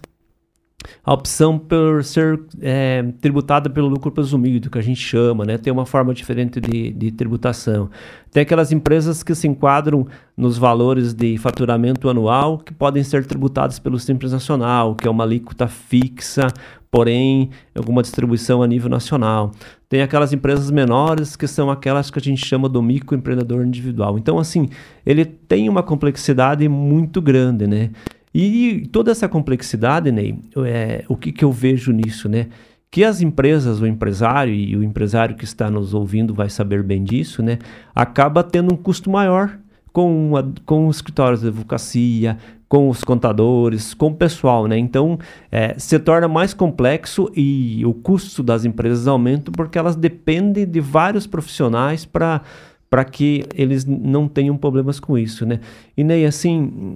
[1.04, 5.58] a opção por ser é, tributada pelo lucro presumido, que a gente chama, né?
[5.58, 7.90] tem uma forma diferente de, de, tributação.
[8.32, 13.80] Tem aquelas empresas que se enquadram nos valores de faturamento anual que podem ser tributadas
[13.80, 16.48] pelo Simples Nacional, que é uma alíquota fixa,
[16.92, 19.52] porém alguma distribuição a nível nacional.
[19.88, 24.18] Tem aquelas empresas menores que são aquelas que a gente chama do microempreendedor individual.
[24.18, 24.70] Então, assim,
[25.06, 27.92] ele tem uma complexidade muito grande, né?
[28.38, 32.48] E toda essa complexidade, Ney, é, o que, que eu vejo nisso, né?
[32.92, 37.02] Que as empresas, o empresário, e o empresário que está nos ouvindo vai saber bem
[37.02, 37.60] disso, né?
[37.96, 39.58] Acaba tendo um custo maior
[39.94, 44.78] com, a, com os escritórios de advocacia, com os contadores, com o pessoal, né?
[44.78, 45.18] Então,
[45.50, 50.82] é, se torna mais complexo e o custo das empresas aumenta porque elas dependem de
[50.82, 52.42] vários profissionais para
[52.90, 55.60] para que eles não tenham problemas com isso, né?
[55.98, 56.96] E Ney, assim,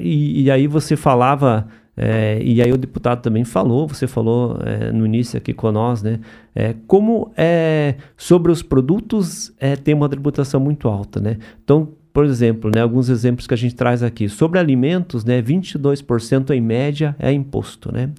[0.00, 4.92] e, e aí você falava, é, e aí o deputado também falou, você falou é,
[4.92, 6.20] no início aqui com nós, né?
[6.54, 9.52] É, como é, sobre os produtos
[9.82, 11.38] tem uma tributação muito alta, né?
[11.62, 14.28] Então, por exemplo, né, alguns exemplos que a gente traz aqui.
[14.28, 18.10] Sobre alimentos, né, 22% em média é imposto, né?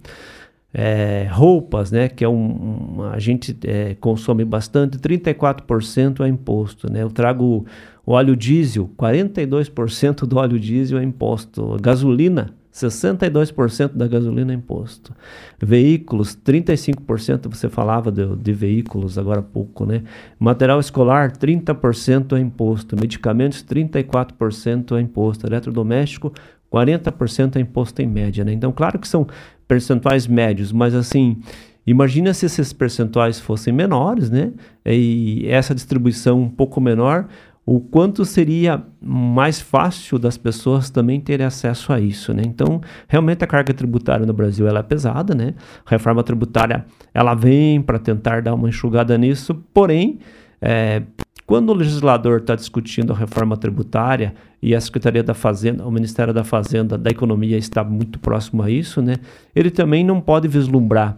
[0.71, 6.91] É, roupas, né, que é um, a gente é, consome bastante, 34% é imposto.
[6.91, 7.01] Né?
[7.01, 7.65] Eu trago
[8.05, 11.75] óleo diesel, 42% do óleo diesel é imposto.
[11.81, 15.13] Gasolina, 62% da gasolina é imposto.
[15.61, 20.03] Veículos, 35%, você falava de, de, veículos agora há pouco, né?
[20.39, 22.95] Material escolar, 30% é imposto.
[22.95, 25.45] Medicamentos, 34% é imposto.
[25.47, 26.31] Eletrodoméstico,
[26.71, 28.53] 40% é imposto em média, né?
[28.53, 29.27] Então, claro que são
[29.69, 31.37] percentuais médios, mas assim,
[31.85, 34.51] imagina se esses percentuais fossem menores, né?
[34.83, 37.27] E essa distribuição um pouco menor,
[37.63, 42.41] o quanto seria mais fácil das pessoas também terem acesso a isso, né?
[42.43, 45.53] Então, realmente a carga tributária no Brasil ela é pesada, né?
[45.85, 50.17] A reforma tributária ela vem para tentar dar uma enxugada nisso, porém,
[50.59, 51.03] é,
[51.49, 56.31] quando o legislador está discutindo a reforma tributária e a Secretaria da Fazenda, o Ministério
[56.31, 59.15] da Fazenda, da Economia está muito próximo a isso, né?
[59.55, 61.17] Ele também não pode vislumbrar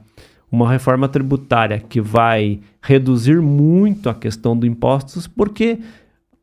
[0.50, 5.80] uma reforma tributária que vai reduzir muito a questão dos impostos, porque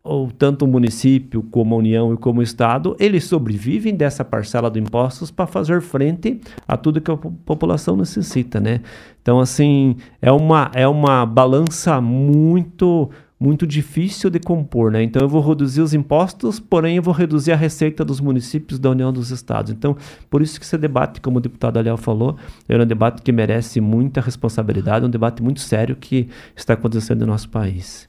[0.05, 4.71] ou tanto o município como a União e como o Estado, eles sobrevivem dessa parcela
[4.71, 8.83] de impostos para fazer frente a tudo que a população necessita, né?
[9.23, 15.03] Então, assim, é uma, é uma balança muito muito difícil de compor, né?
[15.03, 18.91] Então eu vou reduzir os impostos, porém eu vou reduzir a receita dos municípios da
[18.91, 19.71] União dos Estados.
[19.71, 19.97] Então,
[20.29, 22.37] por isso que esse debate, como o deputado Aliel falou,
[22.69, 27.27] é um debate que merece muita responsabilidade, um debate muito sério que está acontecendo no
[27.29, 28.09] nosso país.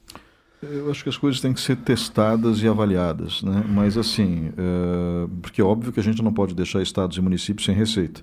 [0.62, 3.64] Eu acho que as coisas têm que ser testadas e avaliadas, né?
[3.66, 5.28] Mas assim, é...
[5.40, 8.20] porque é óbvio que a gente não pode deixar estados e municípios sem receita.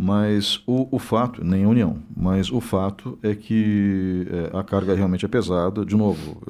[0.00, 4.94] Mas o, o fato, nem a União, mas o fato é que é, a carga
[4.94, 5.84] realmente é pesada.
[5.84, 6.40] De novo,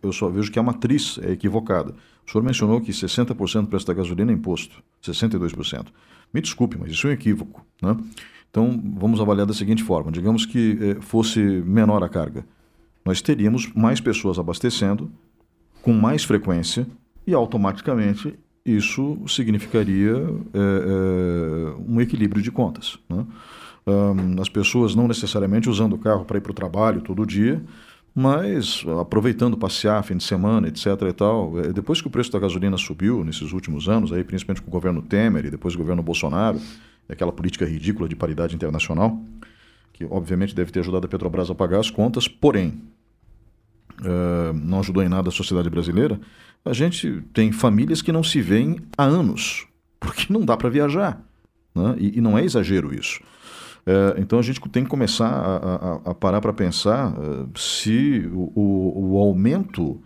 [0.00, 1.92] eu só vejo que a matriz é equivocada.
[2.24, 5.86] O senhor mencionou que 60% para esta gasolina é imposto, 62%.
[6.32, 7.66] Me desculpe, mas isso é um equívoco.
[7.82, 7.96] Né?
[8.48, 12.46] Então, vamos avaliar da seguinte forma: digamos que é, fosse menor a carga,
[13.04, 15.10] nós teríamos mais pessoas abastecendo
[15.82, 16.86] com mais frequência
[17.26, 18.38] e automaticamente
[18.76, 22.98] isso significaria é, é, um equilíbrio de contas.
[23.08, 23.24] Né?
[24.40, 27.62] As pessoas não necessariamente usando o carro para ir para o trabalho todo dia,
[28.14, 30.86] mas aproveitando passear fim de semana, etc.
[31.08, 31.58] e tal.
[31.60, 34.72] É, depois que o preço da gasolina subiu nesses últimos anos, aí, principalmente com o
[34.72, 36.60] governo Temer e depois o governo Bolsonaro,
[37.08, 39.18] aquela política ridícula de paridade internacional,
[39.92, 42.82] que obviamente deve ter ajudado a Petrobras a pagar as contas, porém
[44.00, 46.20] uh, não ajudou em nada a sociedade brasileira,
[46.68, 49.66] a gente tem famílias que não se veem há anos,
[49.98, 51.22] porque não dá para viajar.
[51.74, 51.96] Né?
[51.98, 53.20] E, e, não é exagero isso.
[53.86, 58.28] É, então a gente tem que começar a, a, a parar para pensar uh, se
[58.32, 60.00] o, o, o, aumento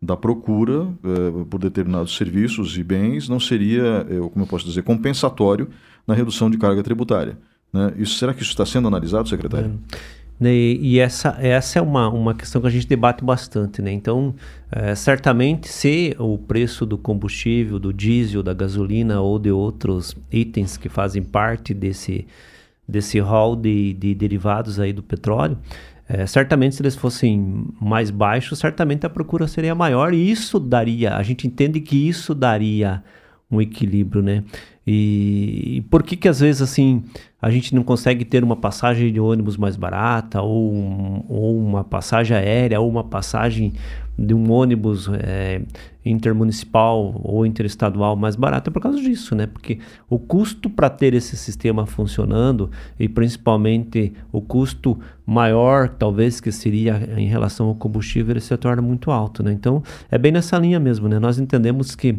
[0.00, 4.82] da procura uh, por determinados serviços e bens não seria, uh, como eu posso dizer,
[4.82, 5.68] compensatório
[6.06, 7.38] na redução de carga tributária.
[7.72, 7.92] Né?
[7.98, 9.78] Isso, será que isso está sendo analisado, secretário?
[9.92, 10.16] É.
[10.38, 13.80] Né, e essa, essa é uma, uma questão que a gente debate bastante.
[13.80, 13.92] Né?
[13.92, 14.34] Então,
[14.70, 20.76] é, certamente, se o preço do combustível, do diesel, da gasolina ou de outros itens
[20.76, 22.26] que fazem parte desse,
[22.86, 25.56] desse hall de, de derivados aí do petróleo,
[26.08, 31.16] é, certamente, se eles fossem mais baixos, certamente a procura seria maior e isso daria,
[31.16, 33.02] a gente entende que isso daria
[33.50, 34.44] um equilíbrio, né?
[34.86, 37.02] E, e, por que que às vezes assim
[37.42, 42.36] a gente não consegue ter uma passagem de ônibus mais barata ou, ou uma passagem
[42.36, 43.72] aérea ou uma passagem
[44.18, 45.60] de um ônibus é,
[46.04, 49.46] intermunicipal ou interestadual mais barata por causa disso, né?
[49.46, 56.50] Porque o custo para ter esse sistema funcionando e principalmente o custo maior, talvez que
[56.52, 59.52] seria em relação ao combustível, ele se torna muito alto, né?
[59.52, 61.18] Então é bem nessa linha mesmo, né?
[61.18, 62.18] Nós entendemos que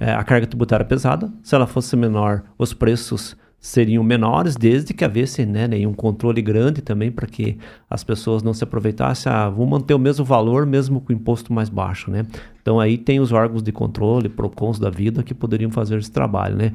[0.00, 1.32] é, a carga tributária pesada.
[1.42, 6.80] Se ela fosse menor, os preços seriam menores, desde que houvesse né, um controle grande
[6.80, 7.58] também para que
[7.90, 9.30] as pessoas não se aproveitassem.
[9.30, 12.10] Ah, manter o mesmo valor, mesmo com o imposto mais baixo.
[12.10, 12.24] Né?
[12.62, 16.56] Então aí tem os órgãos de controle, PROCONs da vida, que poderiam fazer esse trabalho.
[16.56, 16.72] Né?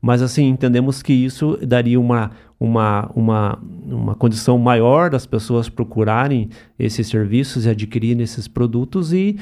[0.00, 6.50] Mas assim, entendemos que isso daria uma, uma, uma, uma condição maior das pessoas procurarem
[6.78, 9.38] esses serviços e adquirirem esses produtos e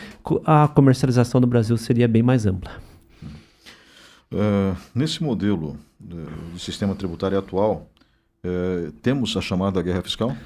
[0.46, 2.70] a comercialização no Brasil seria bem mais ampla.
[4.34, 7.88] Uh, nesse modelo de, sistema tributário atual,
[8.44, 10.36] uh, temos a chamada guerra fiscal?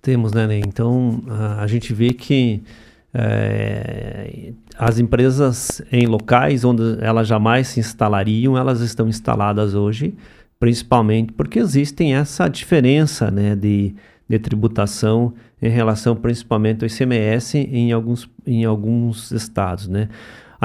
[0.00, 0.62] Temos, né, Ney?
[0.64, 1.24] Então,
[1.58, 2.62] a, gente vê que
[3.12, 10.14] é, as empresas em locais onde elas jamais se instalariam, elas estão instaladas hoje,
[10.60, 13.94] principalmente porque existem essa diferença né, de,
[14.28, 19.88] de tributação em relação principalmente ao ICMS em alguns, em alguns estados.
[19.88, 20.10] Né?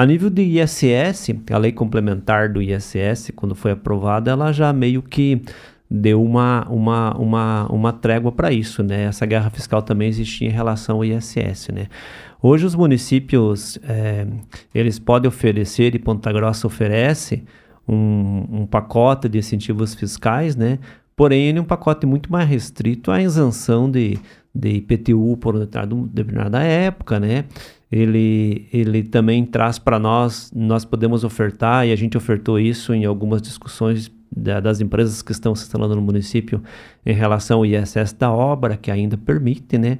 [0.00, 5.02] A nível de ISS, a lei complementar do ISS, quando foi aprovada, ela já meio
[5.02, 5.42] que
[5.90, 9.02] deu uma, uma, uma, uma trégua para isso, né?
[9.02, 11.88] Essa guerra fiscal também existia em relação ao ISS, né?
[12.40, 14.26] Hoje os municípios, é,
[14.74, 17.44] eles podem oferecer, e Ponta Grossa oferece,
[17.86, 20.78] um, um pacote de incentivos fiscais, né?
[21.14, 24.18] Porém, ele é um pacote muito mais restrito à isenção de,
[24.54, 27.44] de IPTU por determinada época, né?
[27.90, 33.04] Ele, ele também traz para nós, nós podemos ofertar, e a gente ofertou isso em
[33.04, 36.62] algumas discussões da, das empresas que estão se instalando no município
[37.04, 39.98] em relação ao ISS da obra, que ainda permite, né?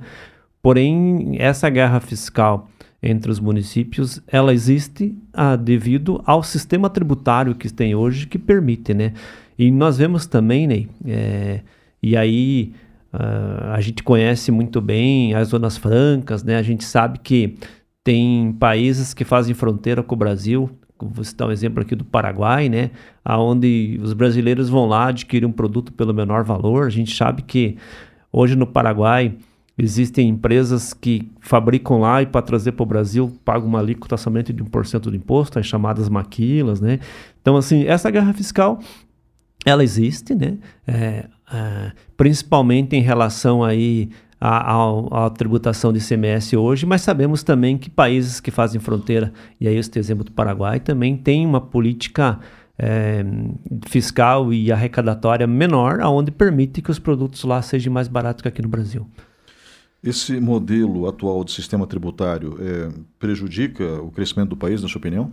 [0.62, 2.68] Porém, essa guerra fiscal
[3.03, 8.92] entre os municípios, ela existe ah, devido ao sistema tributário que tem hoje, que permite,
[8.92, 9.14] né?
[9.59, 10.85] E nós vemos também, né?
[11.07, 11.61] É,
[12.03, 12.73] e aí
[13.12, 16.56] uh, a gente conhece muito bem as zonas francas, né?
[16.56, 17.56] A gente sabe que
[18.05, 22.69] tem países que fazem fronteira com o Brasil, vou citar um exemplo aqui do Paraguai,
[22.69, 22.90] né,
[23.25, 26.87] aonde os brasileiros vão lá adquirir um produto pelo menor valor.
[26.87, 27.77] A gente sabe que
[28.33, 29.37] hoje no Paraguai
[29.83, 34.53] Existem empresas que fabricam lá e para trazer para o Brasil pagam uma alíquota somente
[34.53, 37.01] de 1% de imposto, as chamadas maquilas, né?
[37.40, 38.79] Então, assim, essa guerra fiscal,
[39.65, 40.59] ela existe, né?
[40.87, 44.11] É, é, principalmente em relação aí
[44.41, 49.69] à, à, tributação de ICMS hoje, mas sabemos também que países que fazem fronteira, e
[49.69, 52.38] aí este exemplo do Paraguai, também tem uma política
[52.79, 53.23] é,
[53.87, 58.63] fiscal e arrecadatória menor, aonde permite que os produtos lá sejam mais baratos que aqui
[58.63, 59.07] no Brasil.
[60.03, 62.88] Esse modelo atual de sistema tributário é,
[63.19, 65.31] prejudica o crescimento do país, na sua opinião?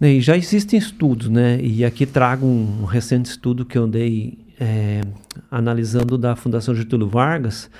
[0.00, 1.58] E já existem estudos, né?
[1.62, 5.00] E aqui trago um, recente estudo que eu andei é,
[5.50, 7.70] analisando da Fundação Getúlio Vargas,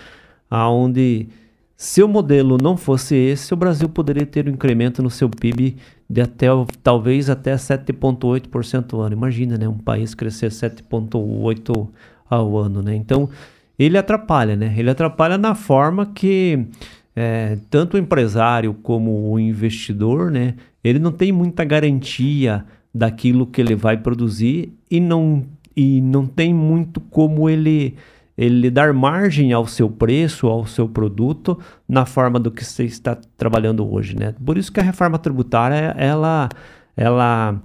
[0.50, 1.28] aonde
[1.76, 5.76] se o modelo não fosse esse, o Brasil poderia ter um incremento no seu PIB
[6.08, 6.46] de até
[6.82, 9.14] talvez até 7,8% ao ano.
[9.14, 9.68] Imagina, né?
[9.68, 11.88] Um país crescer 7,8%
[12.30, 12.94] ao ano, né?
[12.94, 13.28] Então
[13.78, 14.74] ele atrapalha, né?
[14.76, 16.66] Ele atrapalha na forma que
[17.14, 20.54] é, tanto o empresário como o investidor, né?
[20.82, 22.64] Ele não tem muita garantia
[22.94, 25.44] daquilo que ele vai produzir e não,
[25.76, 27.96] e não tem muito como ele
[28.36, 31.58] ele dar margem ao seu preço, ao seu produto,
[31.88, 34.34] na forma do que você está trabalhando hoje, né?
[34.44, 36.50] Por isso que a reforma tributária, ela,
[36.94, 37.58] ela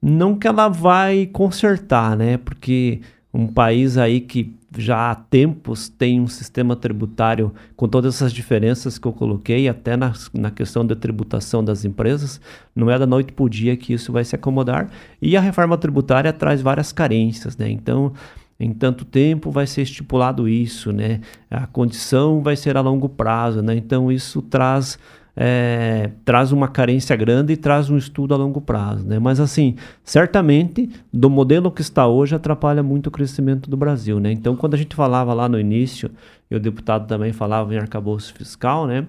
[0.00, 2.36] não que ela vai consertar, né?
[2.36, 3.00] Porque
[3.32, 8.98] um país aí que já há tempos tem um sistema tributário com todas essas diferenças
[8.98, 12.40] que eu coloquei, até na, na questão da tributação das empresas,
[12.74, 14.90] não é da noite para o dia que isso vai se acomodar.
[15.20, 17.70] E a reforma tributária traz várias carências, né?
[17.70, 18.12] Então,
[18.58, 21.20] em tanto tempo vai ser estipulado isso, né?
[21.50, 23.76] A condição vai ser a longo prazo, né?
[23.76, 24.98] Então, isso traz
[25.36, 29.06] é, traz uma carência grande e traz um estudo a longo prazo.
[29.06, 29.18] Né?
[29.18, 34.20] Mas, assim, certamente, do modelo que está hoje, atrapalha muito o crescimento do Brasil.
[34.20, 34.32] Né?
[34.32, 36.10] Então, quando a gente falava lá no início,
[36.50, 39.06] e o deputado também falava em arcabouço fiscal, né?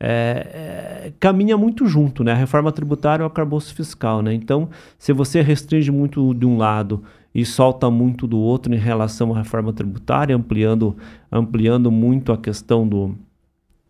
[0.00, 2.32] É, é, caminha muito junto, né?
[2.32, 4.32] A reforma tributária e o arcabouço fiscal, né?
[4.32, 7.02] Então, se você restringe muito de um lado
[7.34, 10.96] e solta muito do outro em relação à reforma tributária, ampliando,
[11.30, 13.16] ampliando muito a questão do,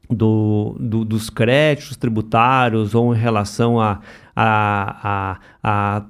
[0.08, 4.00] do, do, dos créditos tributários ou em relação a,
[4.34, 6.02] a, a, a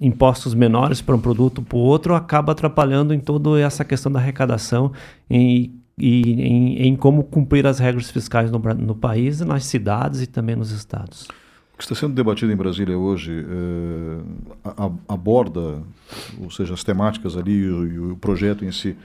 [0.00, 4.18] impostos menores para um produto para o outro, acaba atrapalhando em toda essa questão da
[4.18, 4.92] arrecadação
[5.30, 10.26] e, e em, em, como cumprir as regras fiscais no, no país, nas cidades e
[10.26, 11.28] também nos estados.
[11.78, 14.70] Que está sendo debatido em Brasília hoje é,
[15.08, 15.80] aborda,
[16.40, 18.96] ou seja, as temáticas ali e o, o projeto em si.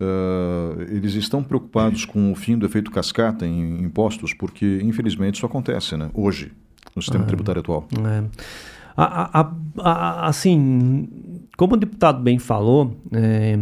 [0.00, 5.44] É, eles estão preocupados com o fim do efeito cascata em impostos, porque infelizmente isso
[5.44, 6.10] acontece, né?
[6.14, 6.52] Hoje,
[6.94, 7.86] no sistema é, tributário atual.
[7.92, 8.24] É.
[8.96, 11.06] A, a, a, assim,
[11.54, 13.58] como o deputado bem falou, é,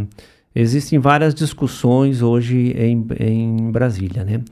[0.54, 4.42] existem várias discussões hoje em, em Brasília, né?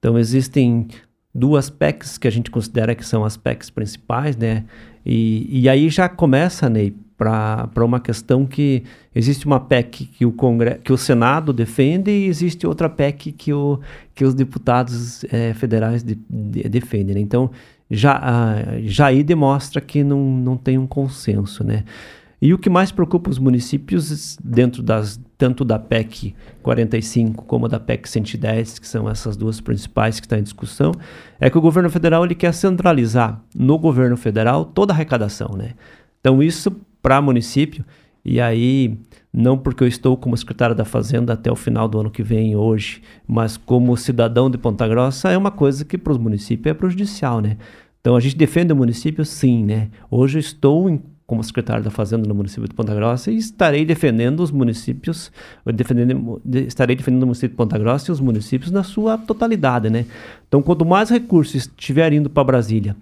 [0.00, 0.88] Então existem
[1.34, 4.64] duas PECs que a gente considera que são as PECs principais, né?
[5.04, 8.82] E, e aí já começa, Ney, para uma questão que
[9.14, 13.52] existe uma PEC que o, Congre que o Senado defende e existe outra PEC que,
[13.52, 13.80] o,
[14.14, 17.14] que os deputados é, federais de, de, defendem.
[17.14, 17.20] Né?
[17.20, 17.50] Então,
[17.90, 21.84] já, já aí demonstra que não, não tem um consenso, né?
[22.44, 27.80] E o que mais preocupa os municípios, dentro das tanto da PEC 45 como da
[27.80, 30.92] PEC 110, que são essas duas principais que estão em discussão,
[31.40, 35.70] é que o governo federal ele quer centralizar no governo federal toda a arrecadação, né?
[36.20, 36.70] Então isso
[37.00, 37.82] para município
[38.22, 38.94] e aí
[39.32, 42.54] não porque eu estou como secretário da Fazenda até o final do ano que vem
[42.54, 46.74] hoje, mas como cidadão de Ponta Grossa é uma coisa que para os municípios é
[46.74, 47.56] prejudicial, né?
[48.02, 49.88] Então a gente defende o município sim, né?
[50.10, 53.84] Hoje eu estou em como secretário da Fazenda no município de Ponta Grossa e estarei
[53.84, 55.32] defendendo os municípios,
[55.64, 60.04] defendendo, estarei defendendo o município de Ponta Grossa e os municípios na sua totalidade, né?
[60.46, 62.94] Então, quanto mais recursos estiver indo para Brasília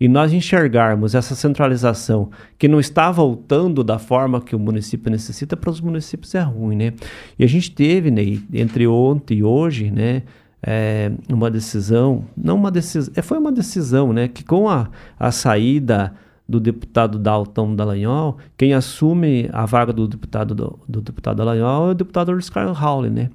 [0.00, 5.56] e nós enxergarmos essa centralização que não está voltando da forma que o município necessita,
[5.56, 6.92] para os municípios é ruim, né?
[7.38, 8.22] E a gente teve, né,
[8.52, 10.22] entre ontem e hoje, né,
[10.62, 15.30] é, uma decisão, não uma decisão, é, foi uma decisão, né, que com a, a
[15.30, 16.12] saída
[16.48, 21.90] do deputado Dalton Dallagnol, quem assume a vaga do deputado do, do deputado Dallagnol é
[21.90, 23.30] o deputado Oscar Howley, né?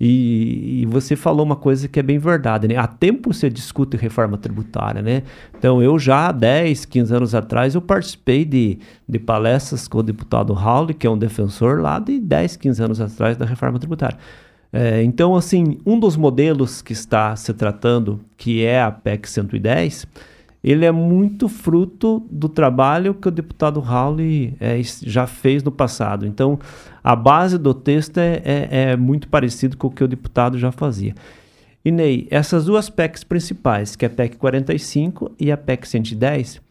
[0.00, 2.76] E, e, você falou uma coisa que é bem verdade, né?
[2.76, 5.22] Há tempo você discute reforma tributária, né?
[5.56, 10.02] Então, eu já há 10, 15 anos atrás, eu participei de, de palestras com o
[10.02, 14.18] deputado Howley, que é um defensor lá de 10, 15 anos atrás da reforma tributária.
[14.72, 20.06] É, então, assim, um dos modelos que está se tratando, que é a PEC 110,
[20.64, 24.16] ele é muito fruto do trabalho que o deputado Raul
[24.58, 26.26] é, já fez no passado.
[26.26, 26.58] Então,
[27.02, 30.72] a base do texto é, é, é muito parecido com o que o deputado já
[30.72, 31.14] fazia.
[31.84, 36.62] E Ney, essas duas PECs principais, que é a PEC 45 e a PEC 110,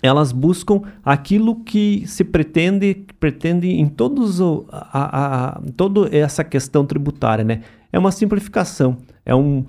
[0.00, 6.86] elas buscam aquilo que se pretende, pretende em todos o, a, a, toda essa questão
[6.86, 7.62] tributária, né?
[7.92, 8.96] É uma simplificação,
[9.26, 9.64] é um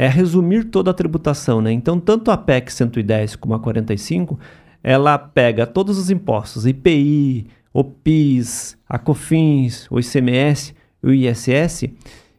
[0.00, 1.70] é resumir toda a tributação, né?
[1.70, 4.40] Então, tanto a PEC 110 como a 45,
[4.82, 11.90] ela pega todos os impostos, IPI, o PIS, a COFINS, o ICMS, o ISS,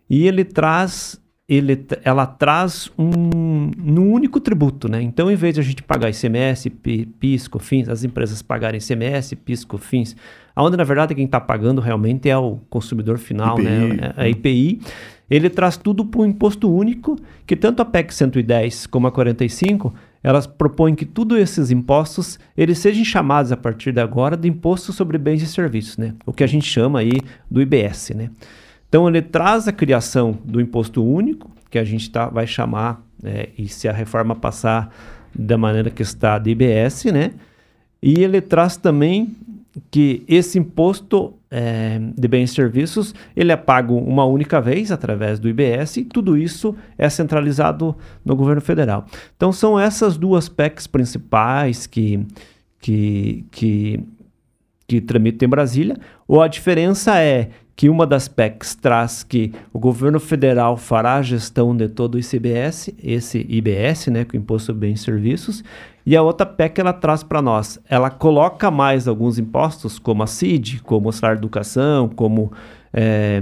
[0.09, 4.99] e ele traz ele, ela traz um, um único tributo, né?
[4.99, 6.67] Então, em vez de a gente pagar ICMS,
[7.19, 10.15] PIS, COFINS, as empresas pagarem ICMS, PIS, COFINS,
[10.55, 13.69] aonde na verdade quem está pagando realmente é o consumidor final, IPI.
[13.69, 14.13] né?
[14.17, 14.81] É a IPI.
[15.31, 17.17] Ele traz tudo para um imposto único,
[17.47, 22.79] que tanto a PEC 110 como a 45 elas propõem que todos esses impostos eles
[22.79, 26.13] sejam chamados a partir de agora de imposto sobre bens e serviços, né?
[26.25, 27.13] O que a gente chama aí
[27.49, 28.29] do IBS, né?
[28.89, 33.49] Então ele traz a criação do imposto único, que a gente tá, vai chamar, é,
[33.57, 34.93] e se a reforma passar
[35.33, 37.31] da maneira que está de IBS, né?
[38.03, 39.33] E ele traz também
[39.89, 45.39] que esse imposto é, de bens e serviços ele é pago uma única vez através
[45.39, 49.05] do IBS e tudo isso é centralizado no governo federal.
[49.35, 52.25] Então são essas duas PECs principais que,
[52.79, 53.99] que, que,
[54.91, 55.97] que tramitam em Brasília.
[56.27, 61.21] Ou a diferença é que uma das PECs traz que o governo federal fará a
[61.21, 65.63] gestão de todo o ICBS, esse IBS, né, com o Imposto sobre Bens e Serviços,
[66.05, 70.27] e a outra PEC ela traz para nós, ela coloca mais alguns impostos, como a
[70.27, 72.51] CID, como o salário de educação, como
[72.93, 73.41] é,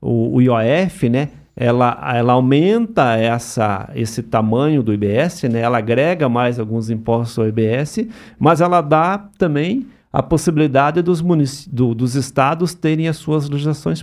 [0.00, 5.60] o, o IOF, né, ela, ela aumenta essa, esse tamanho do IBS, né?
[5.60, 8.06] ela agrega mais alguns impostos ao IBS,
[8.38, 9.86] mas ela dá também
[10.16, 11.20] a possibilidade dos,
[11.66, 14.02] do, dos estados terem as suas legislações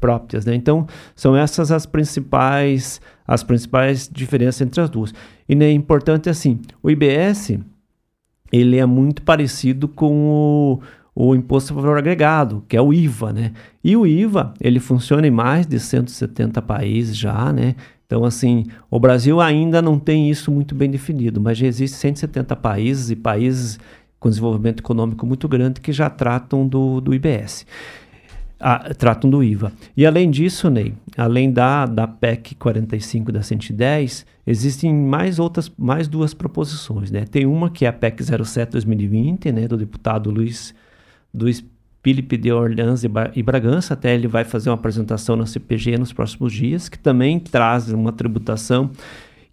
[0.00, 0.44] próprias.
[0.44, 0.56] Né?
[0.56, 0.84] Então,
[1.14, 5.14] são essas as principais, as principais diferenças entre as duas.
[5.48, 7.56] E é importante assim, o IBS
[8.50, 10.80] ele é muito parecido com
[11.14, 13.52] o, o imposto sobre valor agregado, que é o IVA, né?
[13.84, 17.76] E o IVA, ele funciona em mais de 170 países já, né?
[18.06, 22.56] Então, assim, o Brasil ainda não tem isso muito bem definido, mas já existem 170
[22.56, 23.78] países e países
[24.24, 27.66] com desenvolvimento econômico muito grande que já tratam do, do IBS.
[28.58, 29.70] Ah, tratam do IVA.
[29.94, 36.08] E além disso, Ney, além da, da PEC 45 da 110, existem mais outras, mais
[36.08, 37.26] duas proposições, né?
[37.26, 40.74] Tem uma que é a PEC 07-2020, né, do deputado Luiz,
[41.34, 41.62] Luiz
[42.02, 46.50] Felipe de Orleans e Bragança, até ele vai fazer uma apresentação na CPG nos próximos
[46.54, 48.90] dias, que também traz uma tributação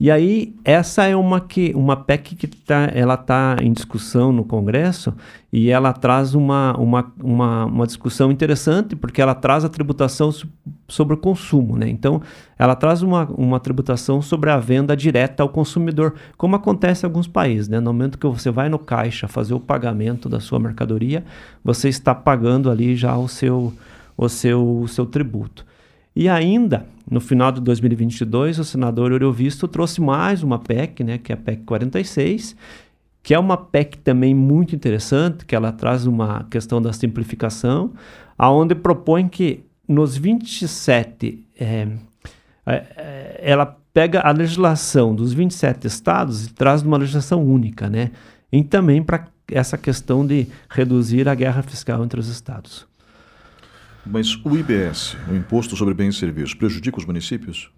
[0.04, 4.44] e aí, essa é uma, que, uma PEC que tá, ela está em discussão no
[4.44, 5.14] Congresso
[5.54, 10.34] e ela traz uma, uma, uma, uma, discussão interessante, porque ela traz a tributação
[10.88, 11.78] sobre o consumo.
[11.78, 11.88] Né?
[11.88, 12.20] Então,
[12.58, 17.28] ela traz uma, uma tributação sobre a venda direta ao consumidor, como acontece em alguns
[17.28, 17.68] países.
[17.68, 17.80] Né?
[17.80, 21.24] No momento que você vai no caixa fazer o pagamento da sua mercadoria,
[21.64, 23.72] você está pagando ali já o seu,
[24.18, 25.64] o seu, o seu tributo.
[26.16, 31.34] E ainda, no final de 2022, o senador Eurovisto trouxe mais uma PEC, né, que
[31.34, 32.56] é a PEC 46,
[33.22, 37.92] que é uma PEC também muito interessante, que ela traz uma questão da simplificação,
[38.38, 41.90] aonde propõe que nos 27, é,
[42.66, 48.12] é, ela pega a legislação dos 27 estados e traz uma legislação única, né?
[48.50, 52.88] E também para essa questão de reduzir a guerra fiscal entre os estados.
[54.06, 57.70] Mas o IBS, o Imposto sobre Bens e Serviços, prejudica os municípios?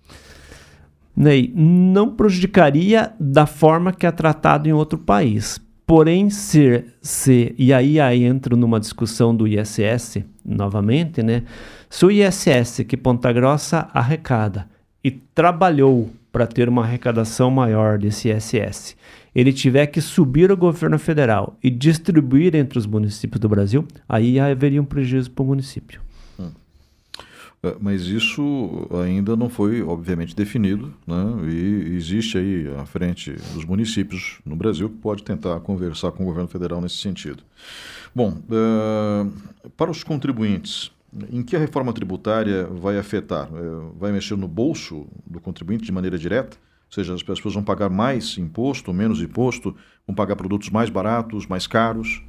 [1.15, 5.61] Ney, não prejudicaria da forma que é tratado em outro país.
[5.86, 11.43] Porém, ser, se, e aí, aí entro numa discussão do ISS novamente, né?
[11.89, 14.67] Se o ISS, que Ponta Grossa arrecada
[15.03, 18.95] e trabalhou para ter uma arrecadação maior desse ISS,
[19.36, 24.39] ele tiver que subir ao governo federal e distribuir entre os municípios do Brasil, aí
[24.39, 26.01] haveria um prejuízo para o município.
[27.64, 31.49] É, mas isso ainda não foi, obviamente, definido, né?
[31.49, 36.26] e existe aí à frente dos municípios no Brasil que pode tentar conversar com o
[36.26, 37.41] governo federal nesse sentido.
[38.14, 40.91] Bom, uh, para os contribuintes,
[41.32, 43.47] em que a reforma tributária vai afetar?
[43.53, 46.57] Uh, vai mexer no bolso do contribuinte de maneira direta?
[46.88, 51.47] Ou seja, as pessoas vão pagar mais imposto, menos imposto, vão pagar produtos mais baratos,
[51.47, 52.22] mais caros?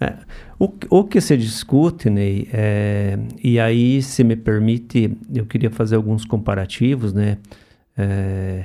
[0.00, 0.14] É,
[0.58, 5.96] o, o, que se discute, Ney, é, e aí, se me permite, eu queria fazer
[5.96, 7.36] alguns comparativos, né?
[7.96, 8.64] É,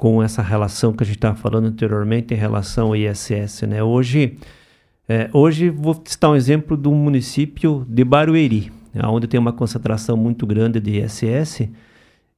[0.00, 3.62] com essa relação que a gente estava falando anteriormente em relação ao ISS.
[3.68, 3.82] Né?
[3.82, 4.38] Hoje,
[5.06, 8.72] é, hoje vou citar um exemplo do município de Barueri,
[9.04, 11.68] onde tem uma concentração muito grande de ISS.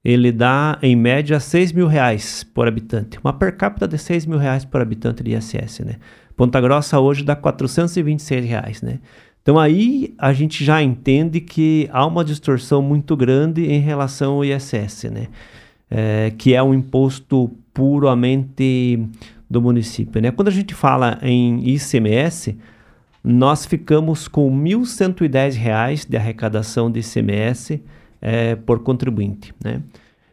[0.05, 3.17] Ele dá, em média, 6 mil reais por habitante.
[3.23, 5.85] Uma per capita de 6 mil reais por habitante de ISS.
[5.85, 5.99] Né?
[6.37, 8.83] Ponta Grossa hoje dá 426 reais.
[8.83, 8.99] Né?
[9.43, 14.45] Então aí a gente já entende que há uma distorção muito grande em relação ao
[14.45, 15.05] ISS.
[15.05, 15.29] Né?
[15.95, 18.99] é, que é um imposto puramente
[19.49, 20.23] do município.
[20.23, 20.31] Né?
[20.31, 22.57] Quando a gente fala em ICMS,
[23.23, 27.83] nós ficamos com R$ 1.110 de arrecadação de ICMS
[28.23, 29.53] é, por contribuinte.
[29.63, 29.83] Né?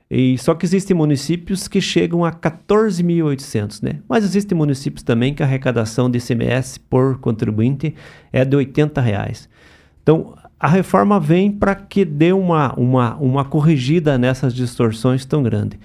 [0.09, 3.99] E só que existem municípios que chegam a 14.800, né?
[4.09, 7.93] Mas existem municípios também que a arrecadação de ICMS por contribuinte
[8.33, 9.47] é de 80 reais.
[10.01, 15.79] Então, a reforma vem para que dê uma, uma, uma corrigida nessas distorções tão grandes.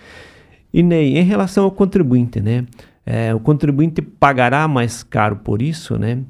[0.72, 2.64] E Ney, em relação ao contribuinte, né?
[3.06, 6.22] É, o contribuinte pagará mais caro por isso, né?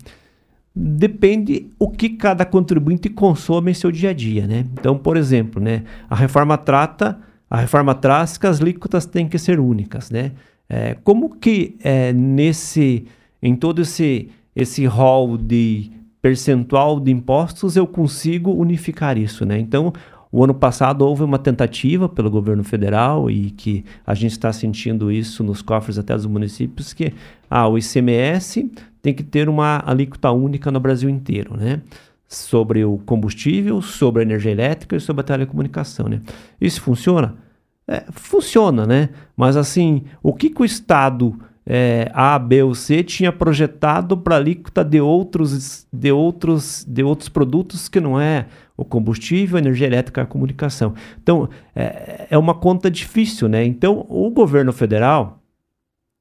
[0.74, 4.66] Depende o que cada contribuinte consome em seu dia a dia, né?
[4.72, 5.84] Então, por exemplo, né?
[6.10, 7.16] A reforma trata,
[7.54, 10.32] a reforma traz que as alíquotas têm que ser únicas, né?
[10.68, 13.06] É, como que é, nesse,
[13.40, 19.56] em todo esse esse rol de percentual de impostos, eu consigo unificar isso, né?
[19.56, 19.92] Então,
[20.32, 25.12] o ano passado houve uma tentativa pelo governo federal e que a gente está sentindo
[25.12, 27.12] isso nos cofres até dos municípios, que
[27.48, 28.68] ah, o ICMS
[29.00, 31.82] tem que ter uma alíquota única no Brasil inteiro, né?
[32.26, 36.20] Sobre o combustível, sobre a energia elétrica e sobre a telecomunicação, né?
[36.60, 37.43] Isso funciona?
[37.86, 39.10] É, funciona, né?
[39.36, 44.36] Mas assim, o que, que o Estado é, A, B ou C tinha projetado para
[44.36, 49.86] alíquota de outros, de, outros, de outros produtos que não é o combustível, a energia
[49.86, 50.94] elétrica a comunicação.
[51.22, 53.64] Então, é, é uma conta difícil, né?
[53.64, 55.40] Então, o governo federal,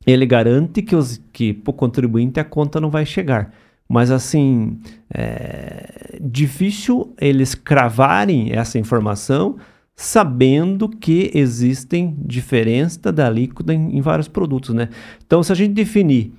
[0.05, 3.53] ele garante que, os, que para o contribuinte a conta não vai chegar.
[3.89, 4.79] Mas, assim,
[5.13, 9.57] é difícil eles cravarem essa informação
[9.95, 14.89] sabendo que existem diferenças da alíquota em, em, vários produtos, né?
[15.25, 16.33] Então, se a gente definir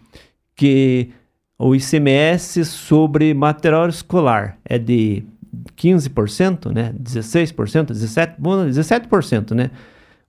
[0.57, 1.11] que
[1.59, 5.25] o ICMS sobre material escolar é de
[5.77, 6.93] 15%, né?
[7.01, 9.71] 16%, 17%, bom, 17%, né?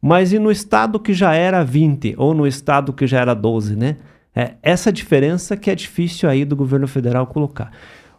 [0.01, 3.75] Mas e no estado que já era 20 ou no estado que já era 12,
[3.75, 3.97] né?
[4.35, 7.71] É essa diferença que é difícil aí do governo federal colocar.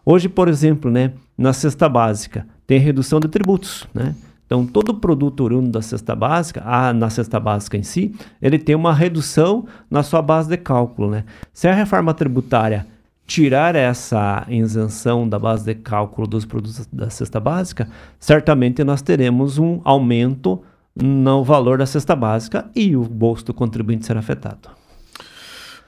[0.05, 4.15] Hoje, por exemplo, né, na cesta básica, tem redução de tributos, né?
[4.47, 8.77] Então, todo produto oriundo da cesta básica, a, na cesta básica em si, ele tem
[8.77, 11.11] uma redução na sua base de cálculo.
[11.11, 11.25] Né?
[11.53, 12.87] Se a reforma tributária
[13.27, 17.89] tirar essa isenção da base de cálculo dos produtos da cesta básica,
[18.21, 20.63] certamente nós teremos um aumento
[20.95, 24.71] no valor da cesta básica e o bolso do contribuinte será afetado.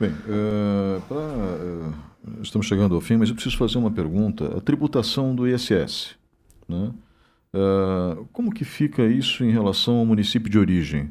[0.00, 4.58] Bem, uh, pra, uh, estamos chegando ao fim, mas eu preciso fazer uma pergunta.
[4.58, 6.16] A tributação do ISS,
[6.68, 6.90] né?
[7.54, 11.10] Uh, como que fica isso em relação ao município de origem?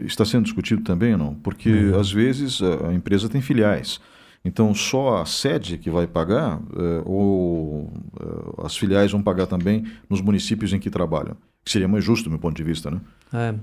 [0.00, 1.34] Está sendo discutido também não?
[1.34, 2.00] Porque uhum.
[2.00, 4.00] às vezes a, a, empresa tem filiais.
[4.44, 9.84] Então só a sede que vai pagar uh, ou uh, as filiais vão pagar também
[10.10, 11.36] nos municípios em que trabalham?
[11.64, 13.00] Que seria mais justo do meu ponto de vista, né?
[13.32, 13.54] É.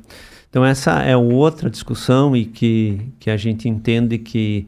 [0.49, 4.67] Então essa é outra discussão e que, que a gente entende que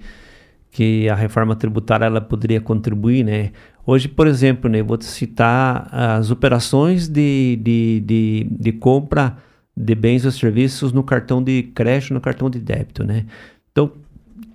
[0.72, 3.52] que a reforma tributária ela poderia contribuir, né?
[3.92, 9.36] Hoje, por exemplo, né, vou citar as operações de, de, de, de compra
[9.76, 13.26] de bens ou serviços no cartão de crédito, no cartão de débito, né?
[13.70, 13.92] Então,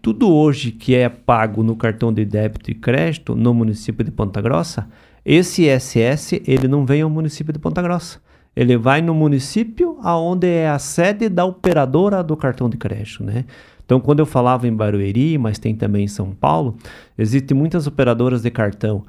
[0.01, 4.41] tudo hoje que é pago no cartão de débito e crédito no município de Ponta
[4.41, 4.89] Grossa,
[5.23, 8.19] esse ISS ele não vem ao município de Ponta Grossa.
[8.57, 13.45] Ele vai no município aonde é a sede da operadora do cartão de crédito, né?
[13.85, 16.79] Então, quando eu falava em Barueri, mas tem também em São Paulo,
[17.19, 19.05] existem muitas operadoras de cartão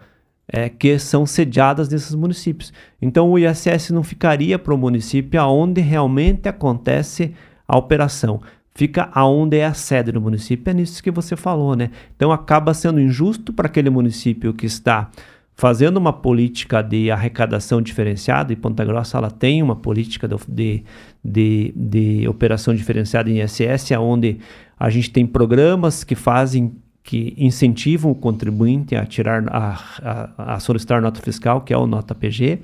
[0.47, 2.71] é, que são sediadas nesses municípios.
[3.01, 7.33] Então, o ISS não ficaria para o município aonde realmente acontece
[7.67, 8.41] a operação.
[8.73, 10.69] Fica aonde é a sede do município.
[10.69, 11.89] É nisso que você falou, né?
[12.15, 15.09] Então, acaba sendo injusto para aquele município que está
[15.57, 20.83] fazendo uma política de arrecadação diferenciada, e Ponta Grossa ela tem uma política de,
[21.25, 24.37] de, de operação diferenciada em ISS, onde
[24.79, 26.75] a gente tem programas que fazem
[27.07, 31.87] que incentivam o contribuinte a tirar a, a, a, solicitar nota fiscal, que é o
[31.87, 32.59] nota PG.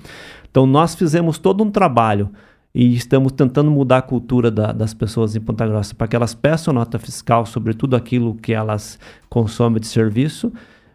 [0.52, 2.30] Então nós fizemos todo um trabalho
[2.76, 6.34] e estamos tentando mudar a cultura da, das pessoas em Ponta Grossa para que elas
[6.34, 10.52] peçam nota fiscal sobre tudo aquilo que elas consomem de serviço,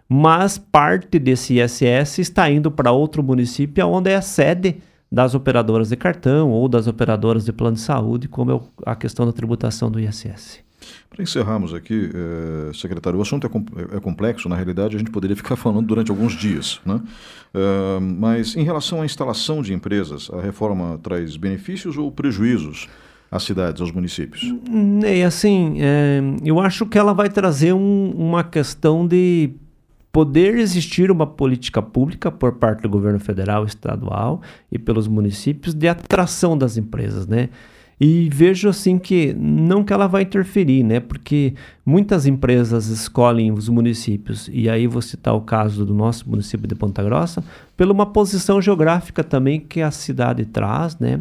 [0.06, 4.76] mas parte desse ISS está indo para outro município onde é a sede
[5.10, 9.24] das operadoras de cartão ou das operadoras de plano de saúde, como é a questão
[9.24, 10.67] da tributação do ISS.
[11.10, 15.36] Para encerrarmos aqui, eh, secretário, o assunto é, é, complexo, na realidade a gente poderia
[15.36, 17.00] ficar falando durante alguns dias, né?
[17.54, 22.88] Uh, mas em relação à instalação de empresas, a reforma traz benefícios ou prejuízos
[23.30, 24.42] às cidades, aos municípios?
[25.04, 29.50] É assim, é, eu acho que ela vai trazer um, uma questão de
[30.12, 34.40] poder existir uma política pública por parte do governo federal, estadual
[34.72, 37.50] e pelos municípios de atração das empresas, né?
[38.00, 41.00] E vejo assim que não que ela vai interferir, né?
[41.00, 46.68] Porque muitas empresas escolhem os municípios, e aí vou citar o caso do nosso município
[46.68, 47.42] de Ponta Grossa,
[47.76, 51.20] pela uma posição geográfica também que a cidade traz, né?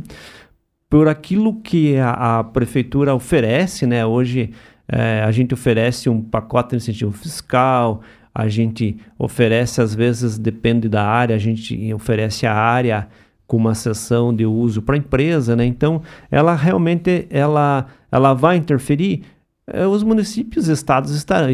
[0.89, 4.05] Por aquilo que a, a prefeitura oferece, né?
[4.05, 4.51] Hoje
[4.87, 8.01] é, a gente oferece um pacote de incentivo fiscal,
[8.33, 13.07] a gente oferece, às vezes, depende da área, a gente oferece a área
[13.47, 15.65] com uma sessão de uso para a empresa, né?
[15.65, 19.23] Então, ela realmente ela, ela vai interferir.
[19.65, 21.51] Eh, os municípios e estados estarão,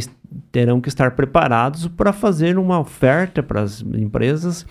[0.52, 4.66] terão que estar preparados para fazer uma oferta para as empresas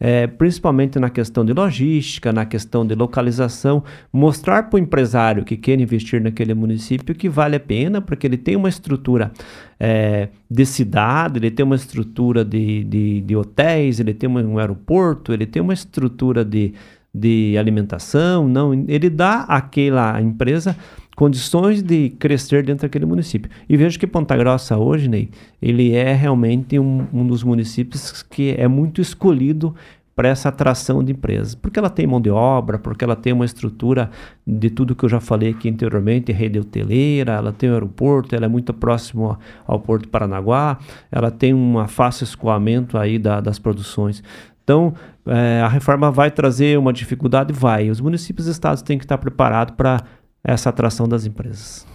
[0.00, 3.82] é, principalmente na questão de logística, na questão de localização,
[4.12, 8.36] mostrar para o empresário que quer investir naquele município que vale a pena, porque ele
[8.36, 9.32] tem uma estrutura
[9.78, 15.32] é, de cidade, ele tem uma estrutura de, de, de hotéis, ele tem um aeroporto,
[15.32, 16.74] ele tem uma estrutura de,
[17.12, 20.76] de alimentação, não, ele dá àquela empresa
[21.18, 23.50] condições de crescer dentro daquele município.
[23.68, 25.28] E vejo que Ponta Grossa hoje, Ney,
[25.60, 29.74] ele é realmente um, um dos municípios que é muito escolhido
[30.14, 33.44] para essa atração de empresas, porque ela tem mão de obra, porque ela tem uma
[33.44, 34.10] estrutura
[34.46, 38.44] de tudo que eu já falei aqui anteriormente, rede hoteleira, ela tem um aeroporto, ela
[38.44, 40.78] é muito próximo ao Porto Paranaguá,
[41.10, 44.22] ela tem um fácil escoamento aí da, das produções.
[44.62, 44.92] Então,
[45.26, 47.54] é, a reforma vai trazer uma dificuldade?
[47.54, 47.88] Vai.
[47.88, 50.04] Os municípios e estados têm que estar preparados para
[50.52, 51.86] essa atração das empresas.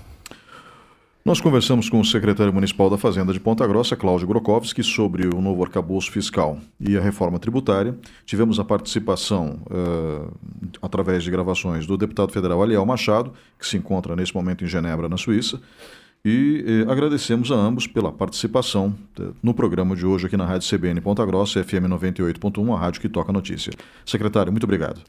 [1.26, 5.42] Nós conversamos com o secretário municipal da Fazenda de Ponta Grossa, Cláudio Grokowski, sobre o
[5.42, 7.98] novo arcabouço fiscal e a reforma tributária.
[8.26, 10.32] Tivemos a participação, uh,
[10.82, 15.08] através de gravações, do deputado federal Aliel Machado, que se encontra nesse momento em Genebra,
[15.08, 15.62] na Suíça,
[16.26, 20.70] e eh, agradecemos a ambos pela participação eh, no programa de hoje aqui na Rádio
[20.70, 23.74] CBN Ponta Grossa, FM 98.1, a rádio que toca notícia.
[24.06, 25.02] Secretário, muito obrigado.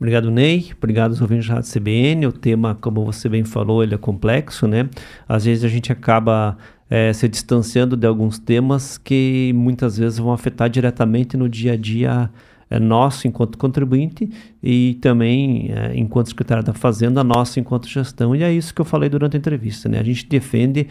[0.00, 0.72] Obrigado, Ney.
[0.78, 2.26] Obrigado aos ouvintes da Rádio CBN.
[2.26, 4.88] O tema, como você bem falou, ele é complexo, né?
[5.28, 6.56] Às vezes a gente acaba
[6.88, 11.76] é, se distanciando de alguns temas que muitas vezes vão afetar diretamente no dia a
[11.76, 12.30] dia
[12.78, 14.28] nosso enquanto contribuinte
[14.62, 18.34] e também é, enquanto secretário da Fazenda, nosso enquanto gestão.
[18.34, 19.88] E é isso que eu falei durante a entrevista.
[19.88, 19.98] Né?
[19.98, 20.86] A gente defende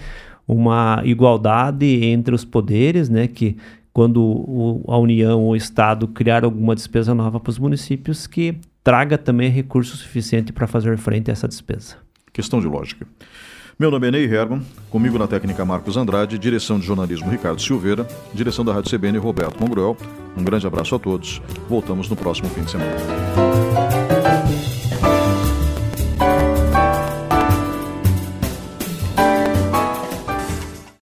[0.48, 3.28] uma igualdade entre os poderes, né?
[3.28, 3.58] que
[3.94, 8.56] quando o, a União ou o Estado criar alguma despesa nova para os municípios, que
[8.84, 11.98] traga também recurso suficiente para fazer frente a essa despesa.
[12.34, 13.06] Questão de lógica.
[13.80, 18.08] Meu nome é Ney Herman, comigo na técnica Marcos Andrade, direção de jornalismo Ricardo Silveira,
[18.34, 19.98] direção da Rádio CBN Roberto Mongruel.
[20.38, 21.42] Um grande abraço a todos.
[21.68, 22.96] Voltamos no próximo fim de semana.